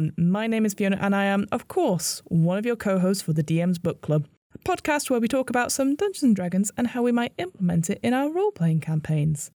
[0.00, 0.14] everyone.
[0.32, 3.34] My name is Fiona, and I am, of course, one of your co hosts for
[3.34, 6.86] the DM's Book Club, a podcast where we talk about some Dungeons and Dragons and
[6.86, 9.50] how we might implement it in our role playing campaigns.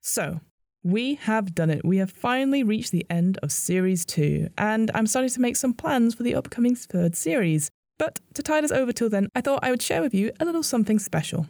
[0.00, 0.40] So,
[0.82, 1.84] we have done it.
[1.84, 5.74] We have finally reached the end of Series 2, and I'm starting to make some
[5.74, 7.70] plans for the upcoming third series.
[7.98, 10.46] But to tide us over till then, I thought I would share with you a
[10.46, 11.48] little something special.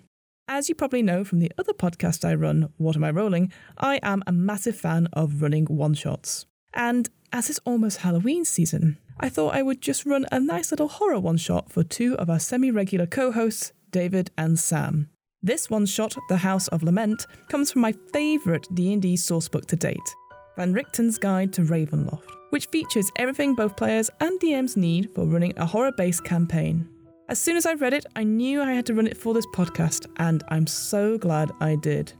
[0.48, 4.00] As you probably know from the other podcast I run, What Am I Rolling, I
[4.02, 6.46] am a massive fan of running one shots.
[6.74, 10.88] And as it's almost Halloween season, I thought I would just run a nice little
[10.88, 15.08] horror one shot for two of our semi regular co hosts, David and Sam.
[15.42, 20.14] This one shot, The House of Lament, comes from my favourite D&D sourcebook to date,
[20.56, 25.52] Van Richten's Guide to Ravenloft, which features everything both players and DMs need for running
[25.56, 26.88] a horror-based campaign.
[27.28, 29.46] As soon as I read it, I knew I had to run it for this
[29.54, 32.12] podcast, and I'm so glad I did.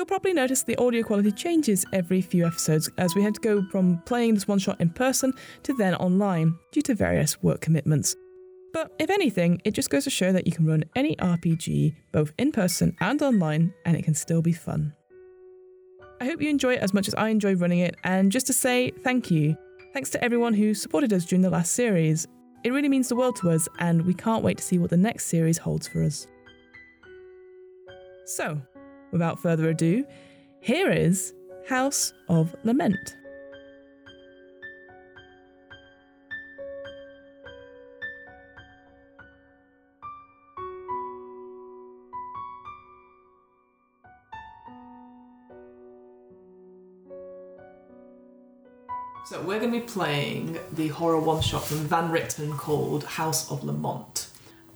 [0.00, 3.62] You'll probably notice the audio quality changes every few episodes as we had to go
[3.70, 5.34] from playing this one shot in person
[5.64, 8.16] to then online due to various work commitments.
[8.72, 12.32] But if anything, it just goes to show that you can run any RPG, both
[12.38, 14.94] in person and online, and it can still be fun.
[16.18, 18.54] I hope you enjoy it as much as I enjoy running it, and just to
[18.54, 19.54] say thank you.
[19.92, 22.26] Thanks to everyone who supported us during the last series.
[22.64, 24.96] It really means the world to us, and we can't wait to see what the
[24.96, 26.26] next series holds for us.
[28.24, 28.62] So,
[29.12, 30.04] without further ado,
[30.60, 31.32] here is
[31.68, 33.16] House of Lament.
[49.30, 53.48] So we're going to be playing the horror one shot from Van Richten called House
[53.48, 54.26] of Lament.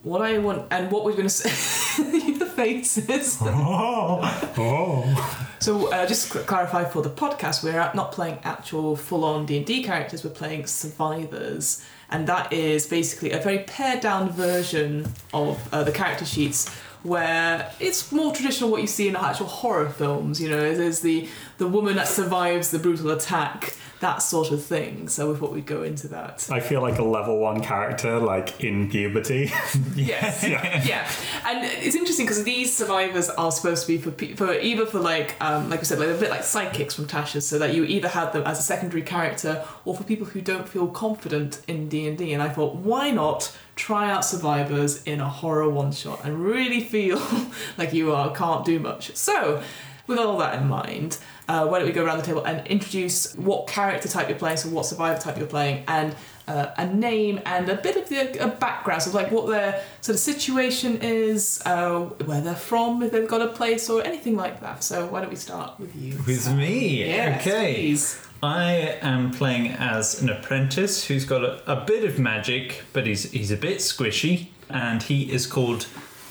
[0.04, 2.23] What I want and what we're going to say,
[2.54, 3.38] faces.
[3.46, 4.20] Oh,
[4.58, 5.46] oh.
[5.60, 9.66] So uh, just to clarify for the podcast, we're not playing actual full-on D and
[9.66, 10.24] D characters.
[10.24, 16.24] We're playing survivors, and that is basically a very pared-down version of uh, the character
[16.24, 16.68] sheets.
[17.02, 21.28] Where it's more traditional what you see in actual horror films, you know, there's the
[21.58, 25.08] the woman that survives the brutal attack, that sort of thing.
[25.08, 26.46] So we thought we'd go into that.
[26.50, 29.50] I feel like a level one character, like in puberty.
[29.94, 30.82] Yes, Yeah.
[30.84, 31.08] yeah.
[31.46, 34.98] and it's interesting because these survivors are supposed to be for, pe- for either for
[34.98, 37.84] like um, like I said, like a bit like sidekicks from Tasha, so that you
[37.84, 41.88] either have them as a secondary character or for people who don't feel confident in
[41.88, 42.32] D and D.
[42.32, 46.80] And I thought, why not try out survivors in a horror one shot and really
[46.80, 47.22] feel
[47.78, 49.14] like you are can't do much.
[49.16, 49.62] So.
[50.06, 51.16] With all that in mind,
[51.48, 54.56] uh, why don't we go around the table and introduce what character type you're playing,
[54.56, 56.14] so what survivor type you're playing, and
[56.46, 60.14] uh, a name and a bit of the a background, so like what their sort
[60.14, 64.60] of situation is, uh, where they're from, if they've got a place or anything like
[64.60, 64.82] that.
[64.84, 66.18] So why don't we start with you?
[66.26, 67.04] With me?
[67.04, 67.74] Yes, okay.
[67.74, 68.18] please.
[68.42, 73.30] I am playing as an apprentice who's got a, a bit of magic, but he's,
[73.30, 75.86] he's a bit squishy, and he is called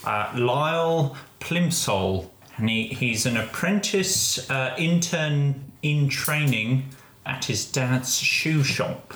[0.05, 2.29] uh, Lyle Plimsoll.
[2.57, 6.89] And he, he's an apprentice uh, intern in training
[7.25, 9.13] at his dad's shoe shop.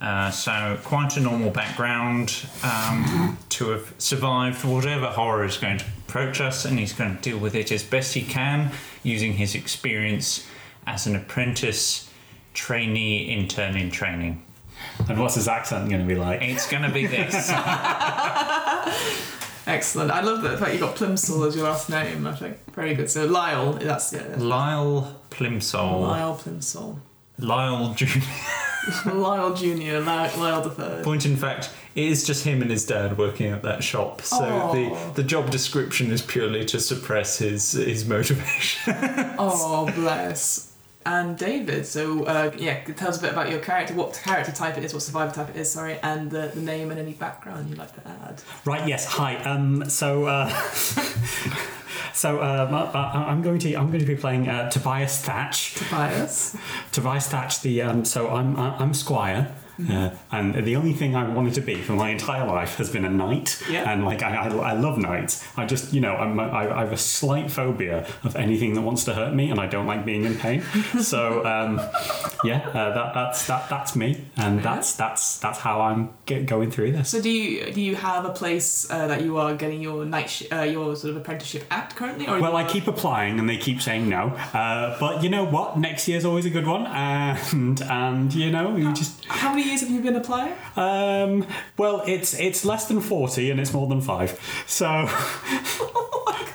[0.00, 5.84] Uh, so, quite a normal background um, to have survived whatever horror is going to
[6.06, 8.70] approach us, and he's going to deal with it as best he can
[9.02, 10.46] using his experience
[10.86, 12.10] as an apprentice,
[12.52, 14.42] trainee, intern in training.
[15.08, 16.42] And what's his accent going to be like?
[16.42, 17.48] It's going to be this.
[19.66, 20.10] Excellent.
[20.10, 22.26] I love the fact you've got Plimsoll as your last name.
[22.26, 23.10] I think very good.
[23.10, 24.22] So Lyle, that's yeah.
[24.22, 26.02] that's Lyle Plimsoll.
[26.02, 26.98] Lyle Plimsoll.
[27.38, 28.18] Lyle Jr.
[29.12, 30.00] Lyle Junior.
[30.00, 31.04] Lyle, Lyle the third.
[31.04, 34.20] Point in fact, it is just him and his dad working at that shop.
[34.22, 34.72] So Aw.
[34.72, 38.94] the, the job description is purely to suppress his his motivation.
[39.38, 40.73] Oh bless.
[41.06, 44.78] And David, so uh, yeah, tell us a bit about your character, what character type
[44.78, 47.68] it is, what survivor type it is, sorry, and the, the name and any background
[47.68, 48.40] you'd like to add.
[48.64, 48.88] Right.
[48.88, 49.04] Yes.
[49.06, 49.36] Hi.
[49.36, 49.88] Um.
[49.90, 50.24] So.
[50.26, 50.48] Uh,
[52.14, 55.74] so I, I- I'm going to I'm going to be playing uh, Tobias Thatch.
[55.74, 56.56] Tobias.
[56.92, 57.60] Tobias Thatch.
[57.60, 58.04] The um.
[58.04, 59.52] So I'm I'm Squire.
[59.90, 63.04] Uh, and the only thing I wanted to be for my entire life has been
[63.04, 63.90] a knight, Yeah.
[63.90, 65.44] and like I, I, I love knights.
[65.56, 69.04] I just you know I'm, I, I have a slight phobia of anything that wants
[69.04, 70.62] to hurt me, and I don't like being in pain.
[71.00, 71.80] so um,
[72.44, 76.70] yeah, uh, that, that's that that's me, and that's that's that's how I'm get, going
[76.70, 77.08] through this.
[77.10, 80.30] So do you do you have a place uh, that you are getting your night
[80.30, 83.56] sh- uh, your sort of apprenticeship at currently, or Well, I keep applying and they
[83.56, 84.28] keep saying no.
[84.52, 85.78] Uh, but you know what?
[85.78, 89.80] Next year's always a good one, and and you know you just how many years
[89.80, 90.54] have you been applying?
[90.76, 91.46] um,
[91.76, 94.38] well, it's it's less than forty and it's more than five.
[94.66, 94.86] So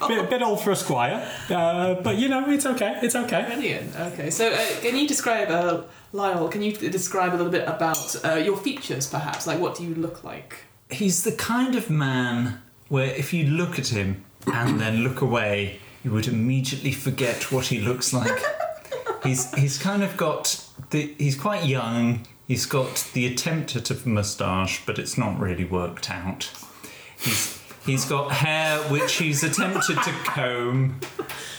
[0.01, 2.97] Oh my bit, bit old for a squire, uh, but you know it's okay.
[3.01, 3.43] It's okay.
[3.45, 3.95] Brilliant.
[3.95, 5.83] Okay, so uh, can you describe, uh,
[6.13, 6.47] Lyle?
[6.47, 9.45] Can you describe a little bit about uh, your features, perhaps?
[9.45, 10.63] Like, what do you look like?
[10.89, 15.79] He's the kind of man where if you look at him and then look away,
[16.03, 18.39] you would immediately forget what he looks like.
[19.23, 22.25] he's he's kind of got the he's quite young.
[22.49, 26.49] He's got the attempt at a moustache, but it's not really worked out.
[27.19, 30.99] He's he's got hair which he's attempted to comb,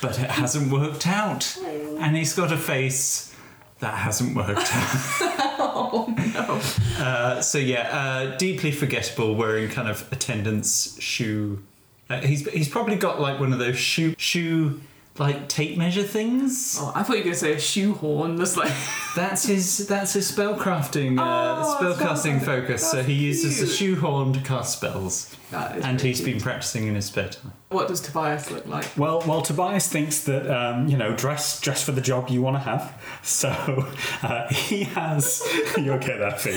[0.02, 1.56] but it hasn't worked out.
[1.64, 3.32] And he's got a face
[3.78, 5.36] that hasn't worked out.
[5.62, 6.12] Oh
[6.98, 11.62] Uh, so yeah, uh, deeply forgettable, wearing kind of attendance shoe.
[12.08, 14.80] Uh, he's he's probably got like one of those shoe shoe
[15.18, 16.78] like tape measure things.
[16.80, 18.36] Oh, I thought you were going to say a shoehorn.
[18.36, 18.72] That's like.
[19.16, 21.22] That's his that's his spellcrafting uh,
[21.66, 22.44] Oh, spellcasting spellcrafting.
[22.44, 22.88] focus.
[22.88, 23.96] so That's he uses a cute.
[23.98, 26.34] shoehorn to cast spells, That is and very he's cute.
[26.34, 27.52] been practicing in his spare time.
[27.70, 28.86] What does Tobias look like?
[28.96, 32.54] Well, well, Tobias thinks that um, you know, dress dress for the job you want
[32.54, 32.94] to have.
[33.24, 33.48] So
[34.22, 35.42] uh, he has.
[35.76, 36.52] you okay there, Fee?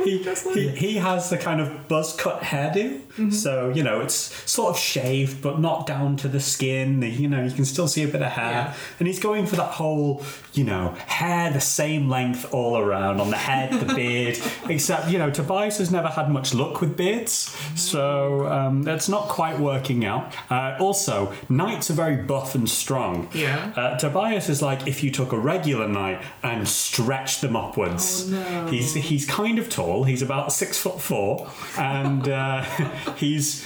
[0.04, 0.56] he, like?
[0.56, 3.00] he, he has the kind of buzz cut hairdo.
[3.00, 3.30] Mm-hmm.
[3.30, 4.14] So, you know, it's
[4.50, 7.02] sort of shaved, but not down to the skin.
[7.02, 8.50] You know, you can still see a bit of hair.
[8.50, 8.74] Yeah.
[8.98, 13.30] And he's going for that whole, you know, hair the same length all around on
[13.30, 14.38] the head, the beard.
[14.68, 17.56] Except, you know, Tobias has never had much luck with beards.
[17.76, 20.34] So um, that's not quite working out.
[20.50, 23.28] Uh, also, knights are very buff and strong.
[23.32, 23.72] Yeah.
[23.76, 28.26] Uh, Tobias is like if you took a regular knight and stretched them upwards.
[28.26, 28.66] Oh, no.
[28.66, 30.04] He's he's kind of tall.
[30.04, 31.48] He's about six foot four,
[31.78, 32.62] and uh,
[33.16, 33.64] he's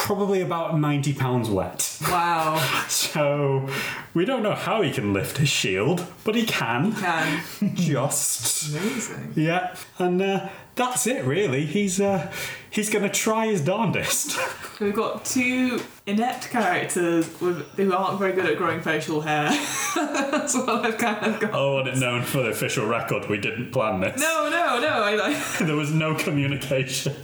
[0.00, 1.98] probably about ninety pounds wet.
[2.02, 2.56] Wow.
[2.90, 3.68] So
[4.14, 6.92] we don't know how he can lift his shield, but he can.
[6.92, 7.42] Can.
[7.74, 9.32] Just Amazing.
[9.36, 11.66] yeah, and uh, that's it really.
[11.66, 12.32] He's uh,
[12.70, 14.38] he's gonna try his darndest.
[14.80, 19.50] We've got two inept characters with, who aren't very good at growing facial hair.
[19.94, 21.54] That's what I've kind of got.
[21.54, 23.28] I want it known for the official record.
[23.28, 24.20] We didn't plan this.
[24.20, 25.02] No, no, no.
[25.02, 25.58] I like.
[25.58, 27.14] there was no communication.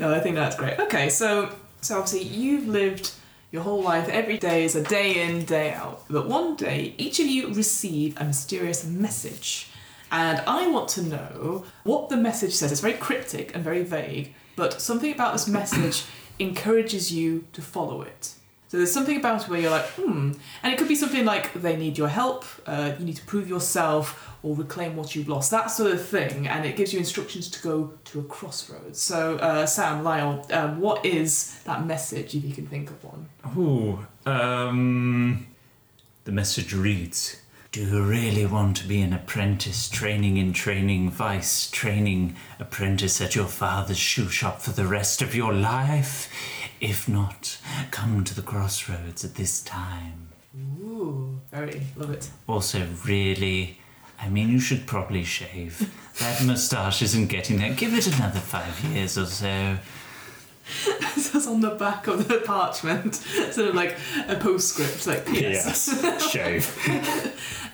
[0.00, 0.78] No, I think that's great.
[0.80, 1.50] Okay, so
[1.88, 3.12] so obviously you've lived
[3.50, 4.10] your whole life.
[4.10, 6.04] Every day is a day in, day out.
[6.10, 9.70] But one day, each of you receive a mysterious message,
[10.12, 12.72] and I want to know what the message says.
[12.72, 16.04] It's very cryptic and very vague, but something about this message
[16.38, 18.34] encourages you to follow it.
[18.68, 20.32] So there's something about it where you're like, hmm,
[20.62, 23.48] and it could be something like they need your help, uh, you need to prove
[23.48, 27.50] yourself, or reclaim what you've lost, that sort of thing, and it gives you instructions
[27.50, 29.00] to go to a crossroads.
[29.00, 33.28] So, uh, Sam, Lyle, um, what is that message, if you can think of one?
[33.56, 35.46] Ooh, um,
[36.24, 37.40] the message reads
[37.72, 43.34] Do you really want to be an apprentice training in training vice, training apprentice at
[43.34, 46.30] your father's shoe shop for the rest of your life?
[46.80, 47.58] If not,
[47.90, 50.28] come to the crossroads at this time.
[50.80, 52.30] Ooh, very, love it.
[52.46, 53.77] Also, really,
[54.20, 55.92] I mean, you should probably shave.
[56.18, 57.72] That moustache isn't getting there.
[57.72, 59.78] Give it another five years or so.
[60.86, 63.96] It says on the back of the parchment, sort of like
[64.28, 65.88] a postscript, like yes.
[66.02, 66.76] Yes, shave.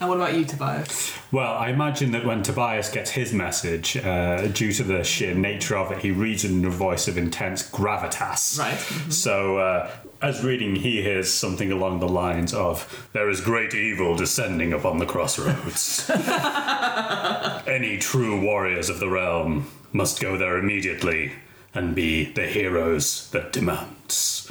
[0.00, 1.12] And what about you, Tobias?
[1.32, 5.76] Well, I imagine that when Tobias gets his message, uh, due to the sheer nature
[5.76, 8.58] of it, he reads it in a voice of intense gravitas.
[8.58, 9.12] Right.
[9.12, 9.90] So, uh,
[10.22, 14.98] as reading, he hears something along the lines of There is great evil descending upon
[14.98, 16.10] the crossroads.
[17.66, 21.32] Any true warriors of the realm must go there immediately
[21.74, 24.50] and be the heroes that demands.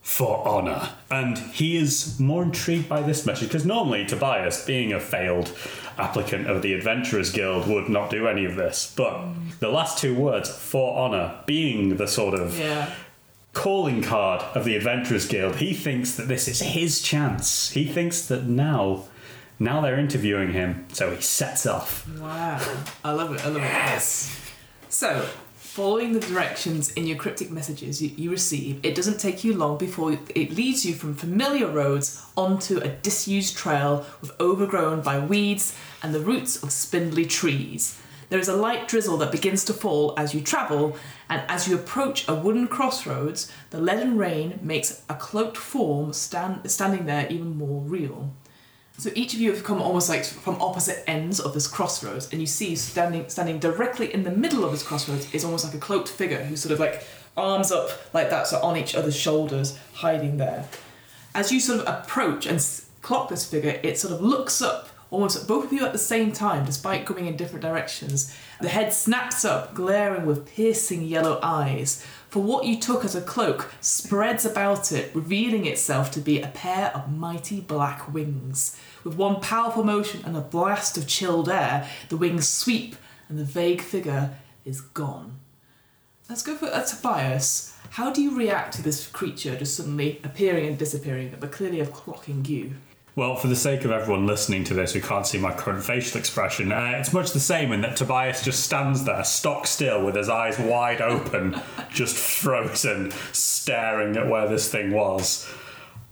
[0.00, 0.90] For honor.
[1.10, 5.56] And he is more intrigued by this message because normally Tobias, being a failed
[5.96, 8.92] applicant of the Adventurers Guild, would not do any of this.
[8.94, 9.24] But
[9.60, 12.90] the last two words, for honor, being the sort of Yeah.
[13.52, 17.70] Calling card of the Adventurers Guild, he thinks that this is his chance.
[17.70, 19.04] He thinks that now,
[19.58, 22.08] now they're interviewing him, so he sets off.
[22.18, 22.60] Wow.
[23.04, 23.62] I love it, I love it.
[23.62, 24.50] Yes.
[24.88, 29.54] So, following the directions in your cryptic messages you, you receive, it doesn't take you
[29.54, 35.18] long before it leads you from familiar roads onto a disused trail with overgrown by
[35.18, 37.98] weeds and the roots of spindly trees.
[38.32, 40.96] There is a light drizzle that begins to fall as you travel,
[41.28, 46.70] and as you approach a wooden crossroads, the leaden rain makes a cloaked form stand,
[46.70, 48.32] standing there even more real.
[48.96, 52.40] So each of you have come almost like from opposite ends of this crossroads, and
[52.40, 55.78] you see standing standing directly in the middle of this crossroads is almost like a
[55.78, 57.04] cloaked figure who's sort of like
[57.36, 60.66] arms up like that, so on each other's shoulders, hiding there.
[61.34, 62.66] As you sort of approach and
[63.02, 66.32] clock this figure, it sort of looks up almost both of you at the same
[66.32, 68.34] time, despite going in different directions.
[68.60, 73.20] The head snaps up, glaring with piercing yellow eyes, for what you took as a
[73.20, 78.80] cloak spreads about it, revealing itself to be a pair of mighty black wings.
[79.04, 82.96] With one powerful motion and a blast of chilled air, the wings sweep
[83.28, 84.30] and the vague figure
[84.64, 85.40] is gone.
[86.28, 87.76] Let's go for uh, Tobias.
[87.90, 91.92] How do you react to this creature just suddenly appearing and disappearing, but clearly of
[91.92, 92.76] clocking you?
[93.14, 96.18] Well, for the sake of everyone listening to this who can't see my current facial
[96.18, 100.14] expression, uh, it's much the same in that Tobias just stands there, stock still, with
[100.14, 101.60] his eyes wide open,
[101.92, 105.46] just frozen, staring at where this thing was,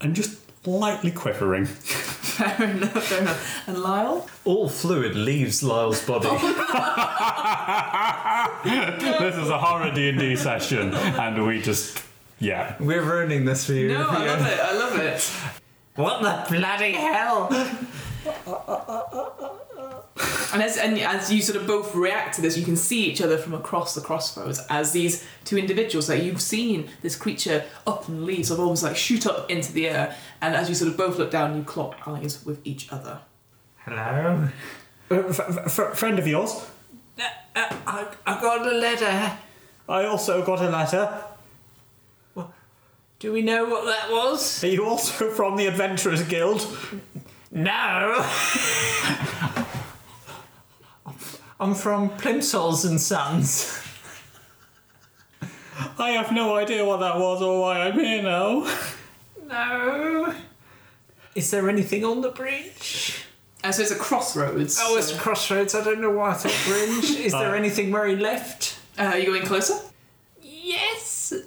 [0.03, 1.65] and just lightly quivering.
[1.65, 3.67] Fair enough, fair enough.
[3.67, 4.29] And Lyle?
[4.45, 6.29] All fluid leaves Lyle's body.
[9.19, 12.03] this is a horror D&D session, and we just,
[12.41, 12.77] yeah.
[12.79, 13.89] We're ruining this for you.
[13.89, 15.33] No, I love it, I love it.
[15.97, 17.49] What the bloody hell?
[20.53, 23.23] And as, and as you sort of both react to this, you can see each
[23.23, 28.09] other from across the crossroads as these two individuals that you've seen this creature up
[28.09, 30.17] and leave, sort of almost like shoot up into the air.
[30.41, 33.21] And as you sort of both look down, you clock eyes with each other.
[33.79, 34.49] Hello?
[35.11, 36.67] Uh, f- f- f- friend of yours?
[37.19, 37.23] Uh,
[37.87, 39.39] I, I got a letter.
[39.89, 41.25] I also got a letter.
[43.21, 44.65] Do we know what that was?
[44.65, 46.67] Are you also from the Adventurers Guild?
[47.53, 48.25] No.
[51.61, 53.79] I'm from Plimsolls and Sons.
[55.99, 58.67] I have no idea what that was or why I'm here now.
[59.47, 60.35] No.
[61.35, 63.25] Is there anything on the bridge?
[63.63, 64.79] And so it's a crossroads.
[64.81, 65.75] Oh, it's a crossroads.
[65.75, 67.11] I don't know why I thought bridge.
[67.21, 68.79] Is there Uh, anything where he left?
[68.99, 69.75] Uh, are you going closer?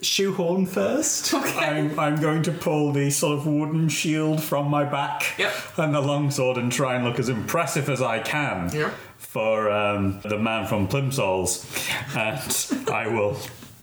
[0.01, 1.33] Shoehorn first.
[1.33, 5.53] I'm, I'm going to pull the sort of wooden shield from my back Yep.
[5.77, 8.93] and the longsword and try and look as impressive as I can Yep.
[9.17, 11.65] for um, the man from Plimsolls.
[12.15, 13.37] And I will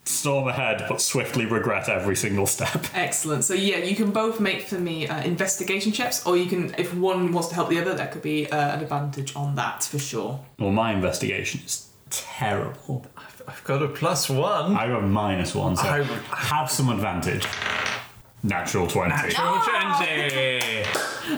[0.05, 2.85] storm ahead but swiftly regret every single step.
[2.95, 3.45] Excellent.
[3.45, 6.93] So yeah, you can both make for me uh, investigation checks, or you can, if
[6.95, 9.99] one wants to help the other, that could be uh, an advantage on that for
[10.01, 10.41] sure.
[10.59, 13.07] Well, my investigation is terrible.
[13.51, 14.77] I've, I've got a plus one.
[14.77, 17.47] I got a minus one, so I- have some advantage.
[18.43, 19.11] Natural 20.
[19.11, 20.87] Natural ah!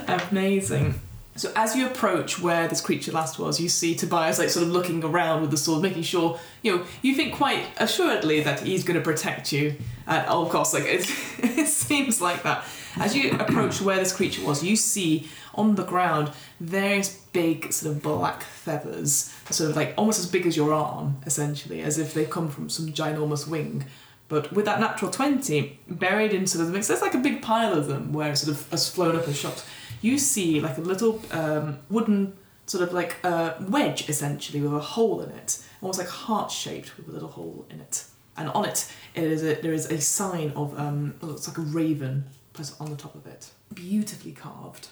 [0.06, 0.30] 20.
[0.30, 1.00] Amazing.
[1.34, 4.72] So as you approach where this creature last was, you see Tobias like sort of
[4.72, 8.84] looking around with the sword, making sure you know you think quite assuredly that he's
[8.84, 9.74] going to protect you
[10.06, 10.74] at all costs.
[10.74, 11.00] Like it,
[11.38, 12.64] it seems like that.
[12.96, 17.96] As you approach where this creature was, you see on the ground various big sort
[17.96, 22.14] of black feathers, sort of like almost as big as your arm, essentially, as if
[22.14, 23.84] they've come from some ginormous wing.
[24.28, 27.42] But with that natural 20, buried in sort of the mix, there's like a big
[27.42, 29.64] pile of them where it sort of has flown up and shot.
[30.00, 32.34] You see like a little um, wooden
[32.66, 36.96] sort of like uh, wedge essentially with a hole in it, almost like heart shaped
[36.96, 38.04] with a little hole in it.
[38.36, 41.58] And on it, it is a, there is a sign of um, it looks like
[41.58, 44.88] a raven put on the top of it, beautifully carved.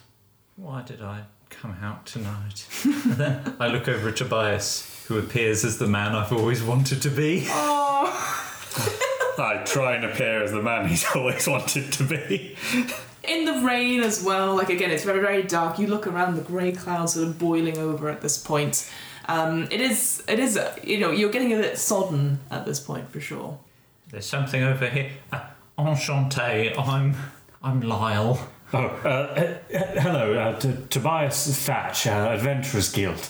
[0.57, 2.67] Why did I come out tonight?
[2.85, 7.03] and then I look over at Tobias, who appears as the man I've always wanted
[7.03, 7.47] to be.
[7.51, 12.57] I try and appear as the man he's always wanted to be.
[13.25, 14.57] in the rain as well.
[14.57, 15.79] Like again, it's very very dark.
[15.79, 18.91] You look around, the grey clouds sort of boiling over at this point.
[19.29, 22.81] Um, it is it is uh, you know you're getting a bit sodden at this
[22.81, 23.59] point for sure.
[24.11, 25.11] There's something over here.
[25.33, 25.41] Uh,
[25.79, 26.77] enchanté.
[26.79, 27.15] I'm
[27.63, 28.49] I'm Lyle.
[28.73, 29.59] Oh, uh, uh,
[30.01, 33.29] hello, uh, T- Tobias Thatch, uh, Adventurers Guild.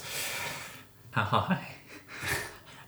[1.12, 1.66] Hi.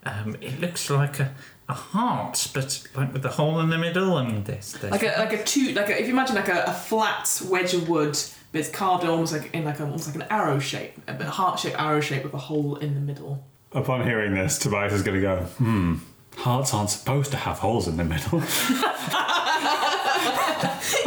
[0.05, 1.35] Um, it looks like a,
[1.69, 5.15] a heart, but like with a hole in the middle, and there's, there's Like a
[5.19, 8.19] like a two like a, if you imagine like a, a flat wedge of wood,
[8.51, 11.59] but it's carved almost like in like a, almost like an arrow shape, a heart
[11.59, 13.45] shaped arrow shape with a hole in the middle.
[13.73, 15.95] Upon hearing this, Tobias is going to go, hmm,
[16.37, 18.43] hearts aren't supposed to have holes in the middle.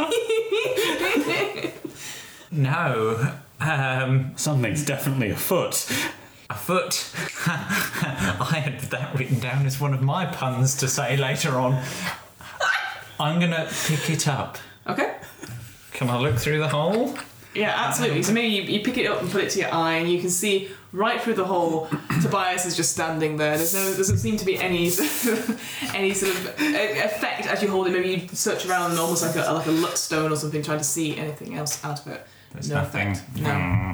[2.51, 3.34] no.
[3.60, 5.88] Um, Something's definitely afoot.
[6.50, 7.12] a foot.
[7.48, 11.82] I had that written down as one of my puns to say later on.
[13.20, 14.58] I'm gonna pick it up.
[14.88, 15.15] Okay.
[15.94, 17.17] Can I look through the hole?
[17.53, 18.22] Yeah, absolutely.
[18.24, 20.20] So maybe you, you pick it up and put it to your eye, and you
[20.20, 21.87] can see right through the hole.
[22.21, 23.57] Tobias is just standing there.
[23.57, 24.85] There's no, doesn't seem to be any,
[25.93, 27.91] any sort of uh, effect as you hold it.
[27.91, 30.83] Maybe you search around almost like a like a luck stone or something, trying to
[30.83, 32.25] see anything else out of it.
[32.53, 33.11] There's no nothing.
[33.11, 33.37] effect.
[33.37, 33.53] No.
[33.53, 33.91] Hmm.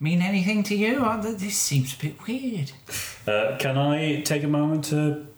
[0.00, 1.00] Mean anything to you?
[1.04, 2.72] Oh, this seems a bit weird.
[3.24, 5.28] Uh, can I take a moment to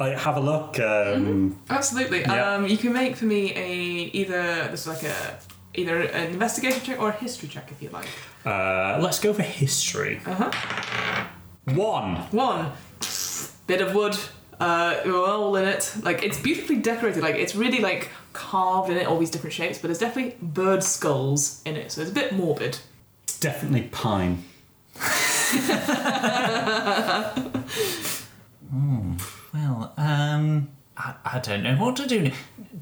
[0.00, 0.80] like, have a look?
[0.80, 2.22] Um, Absolutely.
[2.22, 2.54] Yeah.
[2.54, 5.38] Um, you can make for me a either this is like a
[5.74, 8.08] either an investigation check or a history check if you like.
[8.44, 10.20] Uh, let's go for history.
[10.26, 10.50] Uh huh.
[11.74, 12.16] One.
[12.32, 12.72] One
[13.66, 14.16] bit of wood
[14.58, 15.90] Uh, all in it.
[16.02, 17.22] Like it's beautifully decorated.
[17.22, 19.78] Like it's really like carved in it, all these different shapes.
[19.78, 22.78] But there's definitely bird skulls in it, so it's a bit morbid.
[23.24, 24.44] It's definitely pine.
[29.52, 32.30] Well, um, I, I don't know what to do.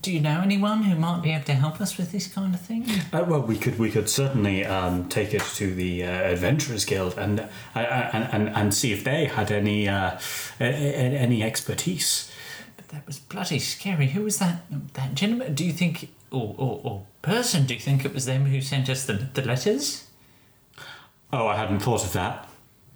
[0.00, 2.60] Do you know anyone who might be able to help us with this kind of
[2.60, 2.86] thing?
[3.12, 7.18] Uh, well, we could we could certainly um, take it to the uh, Adventurers Guild
[7.18, 10.18] and, uh, and and and see if they had any uh,
[10.60, 12.30] a- a- any expertise.
[12.76, 14.08] But that was bloody scary.
[14.08, 14.62] Who was that?
[14.94, 15.54] That gentleman?
[15.54, 17.66] Do you think, or or, or person?
[17.66, 20.06] Do you think it was them who sent us the the letters?
[21.32, 22.48] Oh, I hadn't thought of that.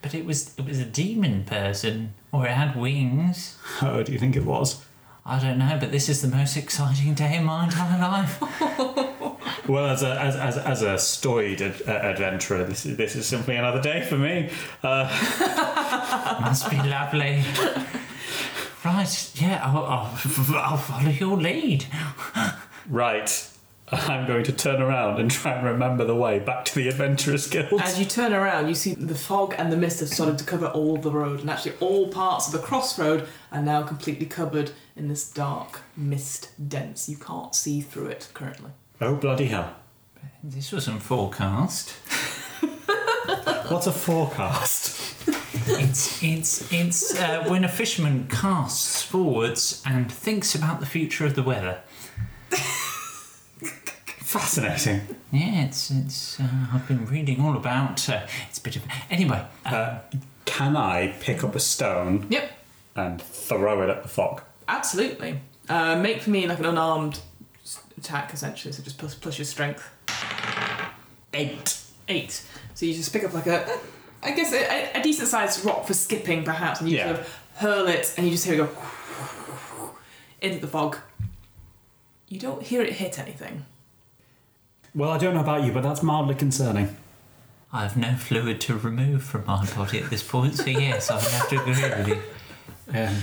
[0.02, 3.58] But it was it was a demon person, or it had wings.
[3.80, 4.84] Oh, do you think it was?
[5.24, 8.42] I don't know, but this is the most exciting day in my entire life.
[9.68, 13.26] Well, as a as as, as a storied ad- uh, adventurer, this is this is
[13.26, 14.50] simply another day for me.
[14.82, 15.04] Uh,
[16.40, 17.44] Must be lovely.
[18.84, 20.18] Right, yeah, I'll, I'll,
[20.56, 21.86] I'll follow your lead.
[22.88, 23.48] right.
[23.92, 27.46] I'm going to turn around and try and remember the way back to the Adventurers
[27.46, 27.78] Guild.
[27.80, 30.66] As you turn around, you see the fog and the mist have started to cover
[30.68, 35.08] all the road, and actually all parts of the crossroad are now completely covered in
[35.08, 37.08] this dark mist dense.
[37.08, 38.70] You can't see through it currently.
[39.00, 39.74] Oh, bloody hell.
[40.42, 41.90] This wasn't forecast.
[43.68, 45.00] What's a forecast?
[45.66, 51.34] It's it's it's uh, when a fisherman casts forwards and thinks about the future of
[51.36, 51.80] the weather.
[53.60, 55.00] Fascinating.
[55.30, 56.40] Yeah, it's it's.
[56.40, 58.08] Uh, I've been reading all about.
[58.08, 59.44] Uh, it's a bit of anyway.
[59.66, 59.98] Uh, Uh,
[60.44, 62.50] can I pick up a stone Yep,
[62.96, 64.42] and throw it at the fog?
[64.68, 65.40] Absolutely.
[65.68, 67.20] Uh, make for me like an unarmed
[67.98, 68.72] attack, essentially.
[68.72, 69.88] So just plus, plus your strength.
[71.34, 71.78] Eight.
[72.08, 72.44] Eight.
[72.74, 73.78] So you just pick up like a,
[74.22, 77.06] I guess a, a decent sized rock for skipping, perhaps, and you Yeah.
[77.14, 78.68] sort of hurl it, and you just hear it go
[80.40, 80.96] into the fog.
[82.28, 83.64] You don't hear it hit anything.
[84.94, 86.96] Well, I don't know about you, but that's mildly concerning.
[87.72, 91.18] I have no fluid to remove from my body at this point, so yes, I
[91.20, 92.22] have to agree with you.
[92.94, 93.14] Um,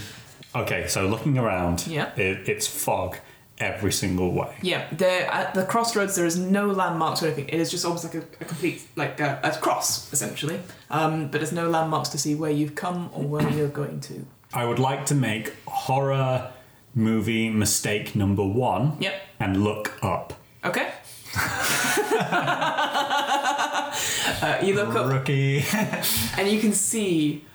[0.55, 2.11] okay, so looking around, Yeah.
[2.15, 3.17] it, it's fog
[3.59, 4.55] every single way.
[4.61, 7.49] Yeah, there at the crossroads there is no landmarks or anything.
[7.49, 10.59] It is just almost like a, a complete like a, a cross essentially.
[10.89, 14.25] Um, but there's no landmarks to see where you've come or where you're going to.
[14.53, 16.51] I would like to make horror
[16.95, 19.13] movie mistake number one Yep.
[19.39, 20.33] and look up.
[20.65, 20.91] Okay.
[24.41, 25.63] uh, you look up Rookie.
[26.37, 27.45] and you can see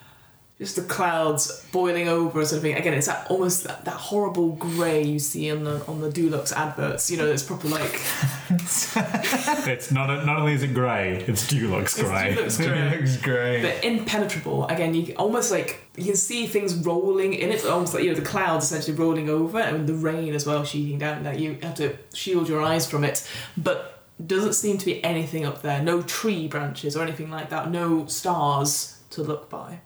[0.59, 2.77] just the clouds boiling over sort of thing.
[2.77, 6.53] Again, it's that almost that, that horrible grey you see on the on the Dulux
[6.53, 7.11] adverts.
[7.11, 8.01] You know, it's proper like
[8.51, 12.37] it's not not only is it grey, it's Dulux grey.
[12.37, 13.63] Dulux grey.
[13.63, 14.67] but impenetrable.
[14.67, 18.17] Again, you almost like you can see things rolling in it, almost like you know
[18.17, 21.25] the clouds essentially rolling over, and the rain as well sheeting down.
[21.25, 25.45] That you have to shield your eyes from it, but doesn't seem to be anything
[25.45, 25.83] up there.
[25.83, 27.73] No tree branches or anything like that.
[27.73, 29.81] No stars to look by.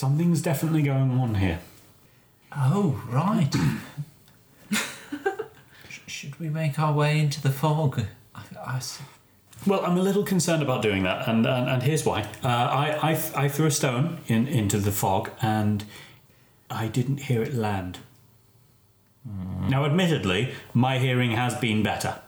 [0.00, 1.58] Something's definitely going on here.
[2.54, 3.50] Oh, right.
[6.06, 8.02] Should we make our way into the fog?
[8.34, 9.00] I, I s-
[9.66, 12.22] Well, I'm a little concerned about doing that, and and, and here's why.
[12.44, 15.82] Uh, I, I I threw a stone in into the fog, and
[16.68, 17.98] I didn't hear it land.
[19.68, 22.18] Now, admittedly, my hearing has been better.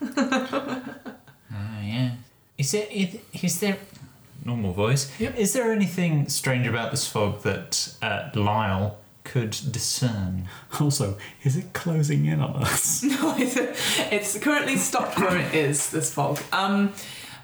[1.54, 2.12] Oh, yeah.
[2.58, 3.76] Is there, is, is there,
[4.44, 5.36] normal voice, Yep.
[5.36, 10.48] is there anything strange about this fog that uh, Lyle could discern?
[10.80, 13.02] Also, is it closing in on us?
[13.04, 13.56] No, it's,
[14.12, 15.90] it's currently stopped where it is.
[15.90, 16.40] This fog.
[16.52, 16.92] Um,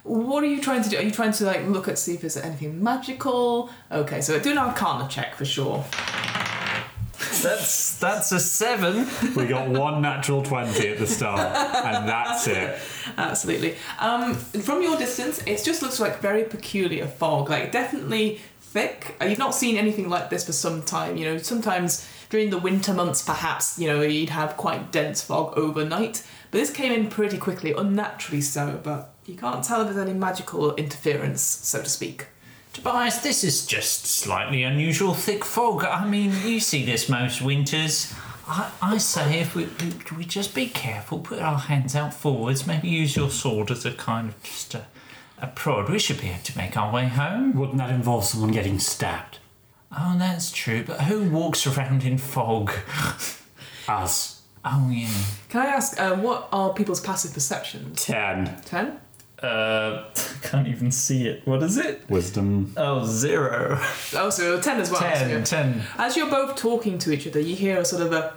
[0.05, 0.97] what are you trying to do?
[0.97, 3.71] Are you trying to like look at see if there's anything magical?
[3.93, 5.85] Okay, so do an Arcana check for sure.
[7.43, 9.07] That's that's a seven.
[9.37, 12.79] we got one natural twenty at the start, and that's it.
[13.17, 13.77] Absolutely.
[13.99, 17.51] Um, from your distance, it just looks like very peculiar fog.
[17.51, 19.17] Like definitely thick.
[19.21, 21.17] Uh, You've not seen anything like this for some time.
[21.17, 25.57] You know, sometimes during the winter months, perhaps you know you'd have quite dense fog
[25.57, 26.23] overnight.
[26.51, 28.81] But this came in pretty quickly, unnaturally so.
[28.83, 32.27] But you can't tell if there's any magical interference, so to speak.
[32.79, 35.85] Tobias, this is just slightly unusual thick fog.
[35.85, 38.15] I mean, you see this most winters.
[38.47, 42.69] I, I say if we, we we just be careful, put our hands out forwards,
[42.69, 44.87] maybe use your sword as a kind of just a,
[45.39, 45.91] a prod.
[45.91, 47.53] We should be able to make our way home.
[47.59, 49.39] Wouldn't that involve someone getting stabbed?
[49.91, 52.71] Oh, that's true, but who walks around in fog?
[53.89, 54.43] Us.
[54.65, 55.09] Oh, yeah.
[55.49, 58.05] Can I ask, uh, what are people's passive perceptions?
[58.05, 58.61] Ten.
[58.65, 59.01] Ten.
[59.43, 60.05] Uh,
[60.43, 61.47] can't even see it.
[61.47, 62.03] What is it?
[62.09, 62.73] Wisdom.
[62.77, 63.79] Oh, zero.
[64.17, 65.01] Oh, so 10 as well.
[65.01, 65.31] so Ten.
[65.31, 65.83] you're- Ten.
[65.97, 68.35] As you're both talking to each other, you hear a sort of a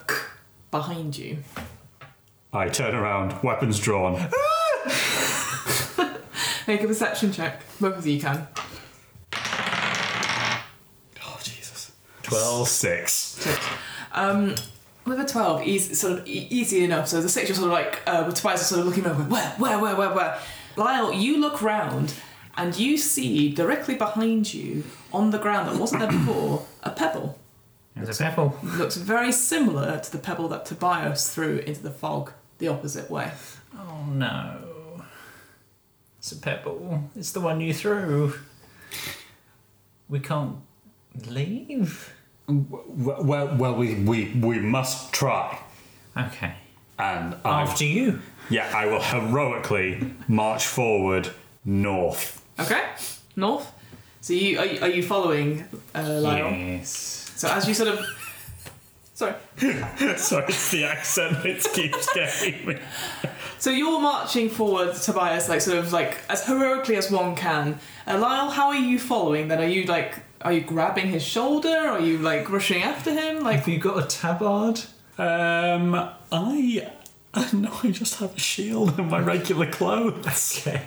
[0.69, 1.37] behind you.
[2.53, 4.13] I turn around, weapons drawn.
[6.67, 7.63] Make a perception check.
[7.79, 8.47] Both of you can.
[11.23, 11.91] Oh, Jesus.
[12.23, 12.67] Twelve.
[12.67, 13.47] Six.
[14.13, 14.55] Um,
[15.05, 17.07] with a 12, he's sort of e- easy enough.
[17.07, 19.23] So the six, you're sort of like, uh, with Tobias is sort of looking over,
[19.23, 20.37] where, where, where, where, where?
[20.81, 22.15] Lyle, you look round
[22.57, 27.37] and you see directly behind you on the ground that wasn't there before a pebble.
[27.95, 28.57] There's a pebble.
[28.63, 33.31] looks very similar to the pebble that Tobias threw into the fog the opposite way.
[33.77, 35.03] Oh no.
[36.17, 37.11] It's a pebble.
[37.15, 38.33] It's the one you threw.
[40.09, 40.55] We can't
[41.27, 42.11] leave.
[42.47, 45.59] Well, well, well we, we, we must try.
[46.17, 46.55] Okay.
[46.97, 48.19] And I, After you.
[48.51, 51.29] Yeah, I will heroically march forward
[51.65, 52.41] north.
[52.59, 52.83] Okay,
[53.35, 53.71] north.
[54.21, 56.51] So you are, you- are you following uh, Lyle?
[56.51, 57.31] Yes.
[57.35, 58.05] So as you sort of,
[59.15, 59.33] sorry.
[60.17, 62.77] Sorry, it's the accent it keeps getting me.
[63.59, 67.79] So you're marching forward, Tobias, like sort of like as heroically as one can.
[68.07, 69.47] Uh, Lyle, how are you following?
[69.47, 71.69] Then are you like, are you grabbing his shoulder?
[71.69, 73.43] Are you like rushing after him?
[73.43, 74.81] Like, Have you got a tabard?
[75.17, 75.93] Um,
[76.31, 76.91] I.
[77.53, 80.65] No, I just have a shield and my regular clothes.
[80.67, 80.81] Okay.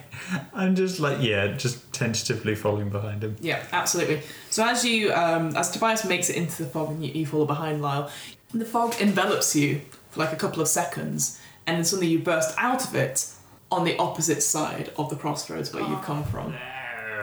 [0.53, 3.37] I'm just like, yeah, just tentatively following behind him.
[3.41, 4.21] Yeah, absolutely.
[4.51, 7.47] So as you, um, as Tobias makes it into the fog and you, you follow
[7.47, 8.11] behind Lyle,
[8.53, 9.81] the fog envelops you
[10.11, 13.27] for like a couple of seconds, and then suddenly you burst out of it
[13.73, 16.55] on the opposite side of the crossroads where you've come from.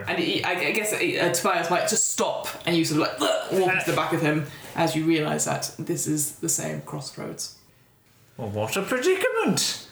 [0.08, 3.52] And he, I, I guess uh, Tobias might just stop, and you sort of like
[3.52, 7.58] walk into the back of him as you realise that this is the same crossroads.
[8.38, 9.88] Well, what a predicament!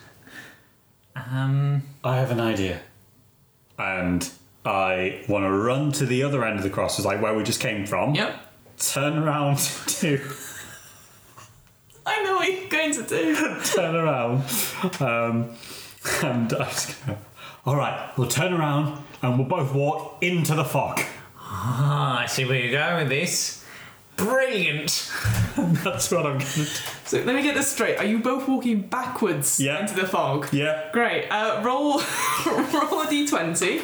[1.15, 2.81] Um, I have an idea.
[3.77, 4.29] And
[4.65, 7.43] I want to run to the other end of the cross, is like where we
[7.43, 8.15] just came from.
[8.15, 8.35] Yep.
[8.77, 10.21] Turn around to.
[12.05, 13.35] I know what you're going to do.
[13.63, 14.43] turn around.
[14.99, 15.55] Um,
[16.23, 17.23] and I was going to.
[17.67, 21.01] Alright, we'll turn around and we'll both walk into the fog.
[21.37, 23.58] ah, I see where you're going with this.
[24.19, 25.11] Brilliant!
[25.83, 26.65] That's what I'm to do.
[27.05, 27.97] So let me get this straight.
[27.97, 29.79] Are you both walking backwards Yeah.
[29.81, 30.47] into the fog?
[30.53, 30.89] Yeah.
[30.93, 31.27] Great.
[31.29, 31.93] Uh, roll,
[32.45, 33.81] roll a d20.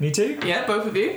[0.00, 0.38] Me too?
[0.44, 1.16] Yeah, both of you.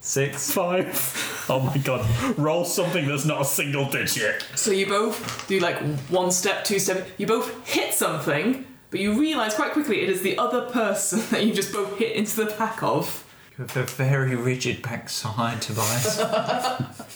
[0.00, 0.52] Six.
[0.52, 1.46] Five.
[1.48, 2.06] Oh my god.
[2.38, 4.46] Roll something that's not a single digit.
[4.54, 7.08] So you both do like one step, two step.
[7.18, 11.44] You both hit something, but you realise quite quickly it is the other person that
[11.44, 13.23] you just both hit into the back of.
[13.56, 16.16] You have a very rigid backside, Tobias.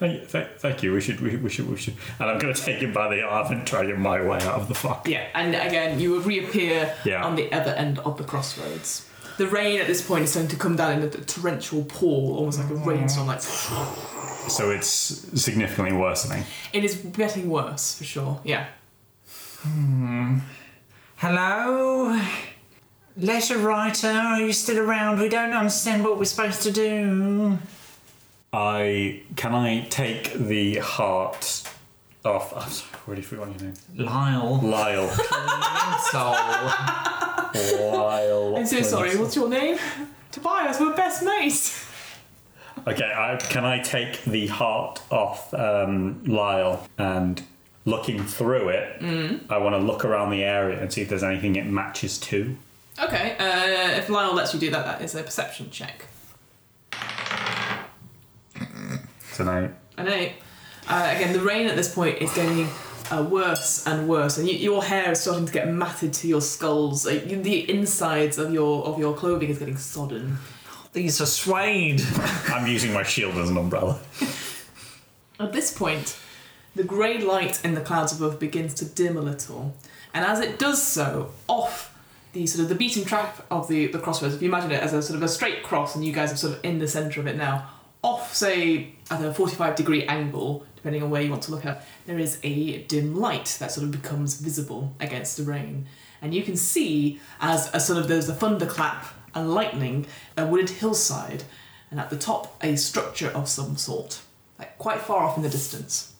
[0.00, 0.94] Thank, thank, thank you.
[0.94, 1.94] We should, we, we should, we should.
[2.18, 4.58] And I'm going to take him by the arm and drag him my way out
[4.58, 5.06] of the fog.
[5.06, 7.22] Yeah, and again, you will reappear Yeah.
[7.22, 9.06] on the other end of the crossroads.
[9.36, 12.60] The rain at this point is starting to come down in a torrential pour, almost
[12.60, 12.86] like a mm.
[12.86, 13.26] rainstorm.
[13.26, 16.44] Like So it's significantly worsening.
[16.72, 18.40] it is getting worse for sure.
[18.42, 18.68] Yeah.
[19.60, 20.38] Hmm.
[21.16, 22.18] Hello?
[23.16, 25.20] Letter writer, are you still around?
[25.20, 27.58] We don't understand what we're supposed to do.
[28.52, 31.62] I can I take the heart
[32.24, 32.52] off.
[32.56, 33.74] I'm sorry, I already forgot your name.
[33.96, 34.60] Lyle.
[34.62, 35.08] Lyle.
[36.10, 36.32] Soul.
[37.92, 38.56] Lyle.
[38.56, 39.16] I'm so sorry.
[39.16, 39.78] What's your name?
[40.30, 40.80] Tobias.
[40.80, 41.86] We're best mates.
[42.86, 47.42] Okay, I, can I take the heart off um, Lyle and
[47.84, 49.02] looking through it,
[49.50, 52.56] I want to look around the area and see if there's anything it matches to.
[53.02, 53.36] Okay.
[53.38, 56.04] Uh, if Lionel lets you do that, that is a perception check.
[59.32, 60.34] So now, An eight.
[60.88, 62.68] Uh, again, the rain at this point is getting
[63.10, 66.40] uh, worse and worse, and y- your hair is starting to get matted to your
[66.40, 67.06] skulls.
[67.06, 70.38] Uh, y- the insides of your of your clothing is getting sodden.
[70.92, 72.02] These are suede.
[72.48, 74.00] I'm using my shield as an umbrella.
[75.38, 76.18] At this point,
[76.74, 79.74] the grey light in the clouds above begins to dim a little,
[80.12, 81.94] and as it does so, off
[82.32, 84.92] the sort of the beaten track of the, the crossroads, if you imagine it as
[84.92, 87.20] a sort of a straight cross, and you guys are sort of in the centre
[87.20, 87.68] of it now,
[88.02, 91.84] off say at a 45 degree angle, depending on where you want to look at,
[92.06, 95.86] there is a dim light that sort of becomes visible against the rain,
[96.22, 100.70] and you can see as a sort of there's a thunderclap and lightning, a wooded
[100.70, 101.44] hillside,
[101.90, 104.20] and at the top a structure of some sort,
[104.58, 106.14] like quite far off in the distance.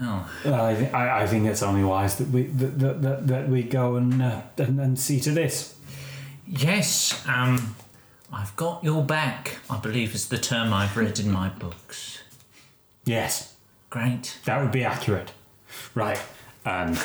[0.00, 3.48] Well, I, th- I, I think it's only wise that we that, that, that, that
[3.48, 5.76] we go and, uh, and and see to this.
[6.46, 7.76] yes, um,
[8.32, 12.22] I've got your back, I believe is the term I've read in my books.
[13.04, 13.54] Yes,
[13.90, 14.38] Great.
[14.44, 15.32] that would be accurate.
[15.94, 16.20] Right,
[16.64, 16.98] and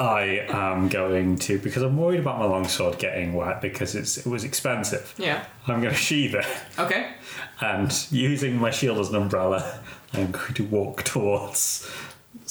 [0.00, 4.26] I am going to because I'm worried about my longsword getting wet because it's it
[4.26, 5.14] was expensive.
[5.18, 5.44] Yeah.
[5.66, 6.46] I'm going to sheathe it
[6.78, 7.12] Okay.
[7.60, 9.80] and using my shield as an umbrella,
[10.14, 11.88] I'm going to walk towards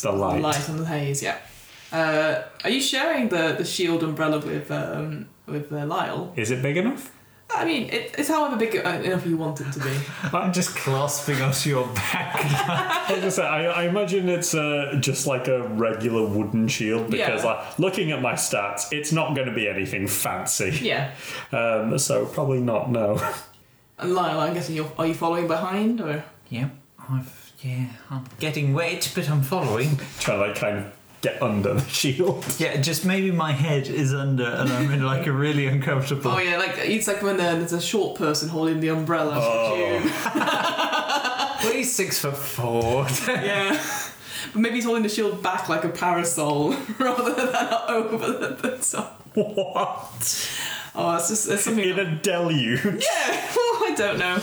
[0.02, 0.42] the light.
[0.42, 1.22] Light on the haze.
[1.24, 1.38] Yeah.
[1.92, 6.34] Uh, are you sharing the, the shield umbrella with um, with uh, Lyle?
[6.36, 7.14] Is it big enough?
[7.50, 9.90] I mean, it, it's however big uh, enough you want it to be.
[10.38, 12.36] I'm just clasping onto your back.
[13.10, 17.44] I, was say, I, I imagine it's uh, just like a regular wooden shield because,
[17.46, 17.50] Yeah.
[17.54, 20.78] like, looking at my stats, it's not going to be anything fancy.
[20.82, 21.12] Yeah.
[21.54, 22.92] Um, so probably not.
[22.92, 23.18] No.
[24.00, 26.24] And Lyle, I'm guessing you're are you following behind or?
[26.50, 26.70] Yeah,
[27.10, 29.98] I've yeah, I'm getting wet, but I'm following.
[30.20, 32.46] Trying to like kind of get under the shield.
[32.60, 36.32] Yeah, just maybe my head is under, and I'm in like a really uncomfortable.
[36.32, 39.40] Oh yeah, like it's like when uh, there's a short person holding the umbrella.
[39.42, 40.84] Oh.
[41.64, 43.08] Well, he's six foot four.
[43.28, 43.84] Yeah.
[44.54, 48.78] But maybe he's holding the shield back like a parasol rather than over the, the
[48.78, 49.22] top.
[49.34, 50.50] what?
[50.96, 51.84] Oh, it's just it's something.
[51.84, 52.84] In a deluge.
[52.84, 54.40] Yeah, well, I don't know.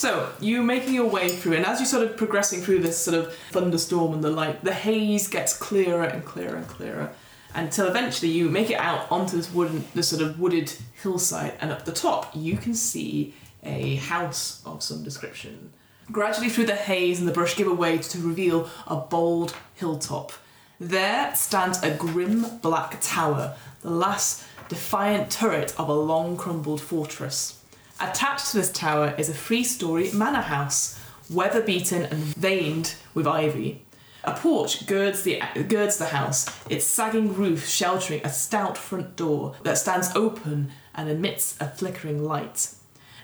[0.00, 3.18] So you're making your way through, and as you're sort of progressing through this sort
[3.18, 7.12] of thunderstorm and the light, the haze gets clearer and clearer and clearer,
[7.54, 11.70] until eventually you make it out onto this wooden, this sort of wooded hillside, and
[11.70, 15.70] up the top you can see a house of some description.
[16.10, 20.32] Gradually through the haze and the brush give away to reveal a bold hilltop.
[20.80, 27.59] There stands a grim black tower, the last defiant turret of a long crumbled fortress.
[28.00, 33.26] Attached to this tower is a three story manor house, weather beaten and veined with
[33.26, 33.82] ivy.
[34.24, 39.54] A porch girds the, girds the house, its sagging roof sheltering a stout front door
[39.64, 42.74] that stands open and emits a flickering light.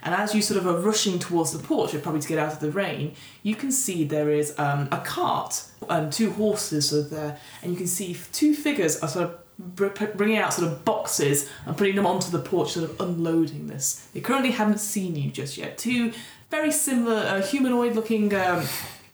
[0.03, 2.59] And as you sort of are rushing towards the porch, probably to get out of
[2.59, 7.09] the rain, you can see there is um, a cart and two horses sort of
[7.09, 11.49] there, and you can see two figures are sort of bringing out sort of boxes
[11.65, 14.07] and putting them onto the porch, sort of unloading this.
[14.13, 15.77] They currently haven't seen you just yet.
[15.77, 16.13] Two
[16.49, 18.65] very similar uh, humanoid-looking um,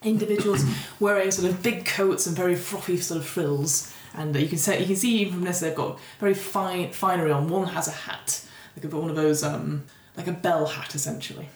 [0.03, 0.63] individuals
[0.99, 3.93] wearing sort of big coats and very frothy sort of frills.
[4.15, 6.91] And uh, you can say you can see even from this they've got very fine
[6.91, 7.49] finery on.
[7.49, 11.49] One has a hat, like one of those um, like a bell hat essentially.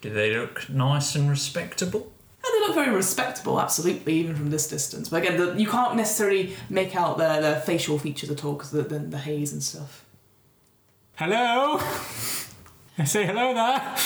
[0.00, 2.11] Do they look nice and respectable?
[2.44, 5.08] And they look very respectable, absolutely, even from this distance.
[5.08, 8.74] But again, the, you can't necessarily make out their, their facial features at all because
[8.74, 10.04] of the, the, the haze and stuff.
[11.14, 11.78] Hello.
[12.98, 13.96] I say hello there.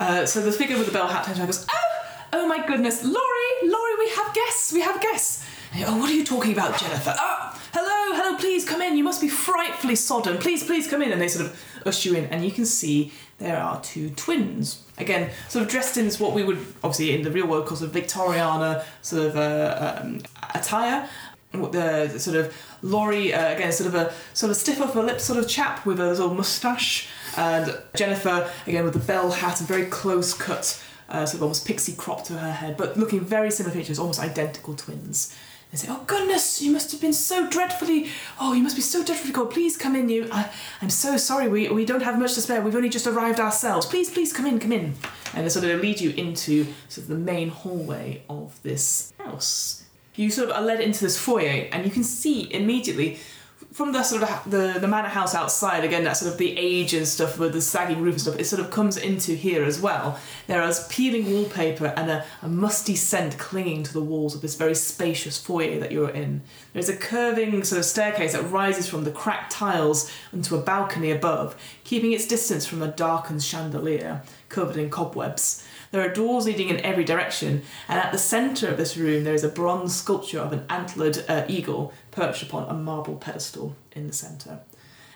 [0.00, 2.66] Uh, so the figure with the bell hat turns around and goes, Oh, oh my
[2.66, 5.46] goodness, Laurie, Laurie, we have guests, we have guests.
[5.86, 7.14] Oh, what are you talking about, Jennifer?
[7.18, 8.96] Oh, hello, hello, please come in.
[8.96, 10.38] You must be frightfully sodden.
[10.38, 11.10] Please, please come in.
[11.10, 14.82] And they sort of usher you in, and you can see there are two twins.
[14.98, 17.94] Again, sort of dressed in what we would obviously in the real world call sort
[17.94, 20.20] of Victoriana sort of uh, um,
[20.54, 21.08] attire.
[21.52, 25.38] The sort of Laurie, uh, again, sort of a sort of stiff upper lip sort
[25.38, 29.86] of chap with a little moustache, and Jennifer again with the bell hat and very
[29.86, 33.72] close cut, uh, sort of almost pixie crop to her head, but looking very similar
[33.72, 35.32] features, almost identical twins.
[35.74, 38.08] They say, "Oh goodness, you must have been so dreadfully.
[38.40, 39.50] Oh, you must be so dreadfully cold.
[39.50, 40.08] Please come in.
[40.08, 40.48] You, I,
[40.80, 41.48] I'm so sorry.
[41.48, 42.60] We we don't have much to spare.
[42.60, 43.84] We've only just arrived ourselves.
[43.84, 44.94] Please, please come in, come in."
[45.34, 49.82] And they sort of lead you into sort of the main hallway of this house.
[50.14, 53.18] You sort of are led into this foyer, and you can see immediately
[53.74, 55.84] from the sort of the the manor house outside.
[55.84, 58.38] Again, that sort of the age and stuff with the sagging roof and stuff.
[58.38, 60.18] It sort of comes into here as well.
[60.46, 64.54] There is peeling wallpaper and a, a musty scent clinging to the walls of this
[64.54, 66.42] very spacious foyer that you're in.
[66.72, 71.10] There's a curving sort of staircase that rises from the cracked tiles into a balcony
[71.10, 75.66] above, keeping its distance from a darkened chandelier covered in cobwebs.
[75.90, 79.34] There are doors leading in every direction, and at the centre of this room there
[79.34, 84.06] is a bronze sculpture of an antlered uh, eagle perched upon a marble pedestal in
[84.06, 84.60] the centre.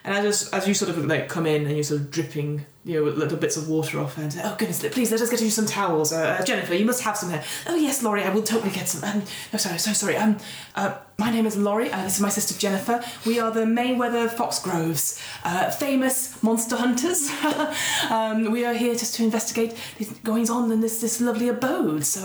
[0.03, 3.03] And as, as you sort of like come in and you're sort of dripping, you
[3.03, 5.49] know, little bits of water off and say, "Oh goodness, please let us get you
[5.49, 6.73] some towels, uh, uh, Jennifer.
[6.73, 9.03] You must have some here." Oh yes, Laurie, I will totally get some.
[9.03, 10.15] Um, no, sorry, so sorry.
[10.15, 10.37] Um,
[10.75, 11.91] uh, my name is Laurie.
[11.91, 13.03] Uh, this is my sister Jennifer.
[13.25, 17.29] We are the Mayweather Foxgroves, uh, famous monster hunters.
[18.09, 22.05] um, we are here just to investigate these goings on in this this lovely abode.
[22.05, 22.21] So,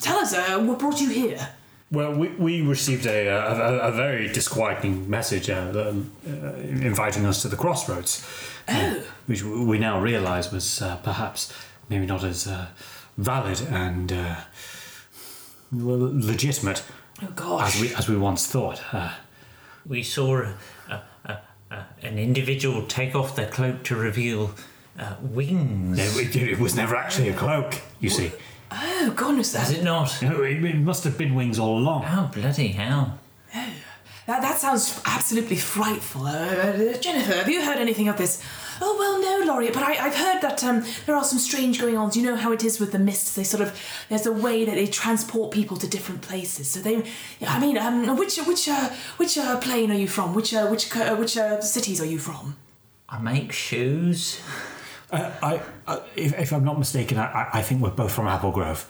[0.00, 1.50] tell us, what brought you here?
[1.90, 7.42] Well, we, we received a, a, a very disquieting message uh, um, uh, inviting us
[7.42, 8.26] to the crossroads,
[8.66, 8.96] uh,
[9.26, 11.52] which we now realise was uh, perhaps
[11.88, 12.66] maybe not as uh,
[13.18, 14.34] valid and uh,
[15.72, 16.82] well, legitimate
[17.22, 17.76] Oh gosh.
[17.76, 18.82] as we as we once thought.
[18.92, 19.12] Uh,
[19.88, 20.54] We saw a,
[20.90, 21.38] a, a,
[21.70, 24.50] a, an individual take off their cloak to reveal
[24.98, 25.98] uh, wings.
[26.18, 28.32] it, it was never actually a cloak, you see.
[28.78, 30.20] Oh goodness, Is that it not?
[30.22, 32.04] No, It, it must have been wings all along.
[32.06, 33.18] Oh, bloody hell.
[33.54, 33.72] Oh,
[34.26, 36.26] that, that sounds absolutely frightful.
[36.26, 38.42] Uh, uh, Jennifer, have you heard anything of this?
[38.80, 41.96] Oh, well, no, Laurie, but I, I've heard that um, there are some strange going
[41.96, 42.16] ons.
[42.16, 43.34] You know how it is with the mists.
[43.34, 46.68] They sort of, there's a way that they transport people to different places.
[46.70, 47.02] So they,
[47.46, 50.34] I mean, um, which, which, uh, which uh, plane are you from?
[50.34, 52.56] Which, uh, which, uh, which uh, cities are you from?
[53.08, 54.40] I make shoes.
[55.10, 58.26] Uh, I, uh, if, if I'm not mistaken, I, I- I think we're both from
[58.26, 58.86] Apple Grove.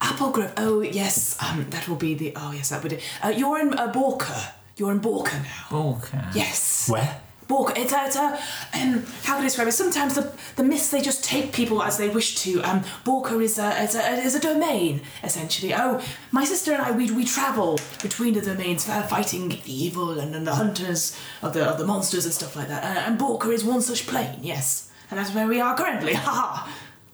[0.00, 0.52] Applegrove.
[0.58, 3.72] Oh, yes, um, that will be the, oh, yes, that would, Be, uh, you're in
[3.72, 4.52] uh, Borca.
[4.76, 5.78] You're in Borca now.
[5.94, 6.20] Okay.
[6.34, 6.88] Yes.
[6.90, 7.20] Where?
[7.48, 7.72] Borca.
[7.78, 8.38] It's a, it's a
[8.78, 9.72] um, how can I describe it?
[9.72, 12.60] Sometimes the the myths they just take people as they wish to.
[12.62, 15.72] Um, Borca is a is a is a domain essentially.
[15.72, 20.18] Oh, my sister and I we, we travel between the domains, uh, fighting the evil
[20.18, 22.82] and, and the hunters of the of the monsters and stuff like that.
[22.82, 24.40] Uh, and Borca is one such plane.
[24.42, 26.14] Yes, and that's where we are currently.
[26.26, 26.68] Ha ha.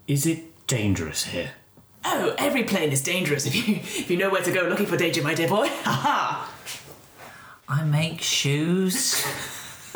[0.06, 1.50] Is it dangerous here?
[2.04, 4.96] Oh, every plane is dangerous if you if you know where to go looking for
[4.96, 5.68] danger, my dear boy.
[5.84, 6.52] Ha ha.
[7.68, 9.24] I make shoes.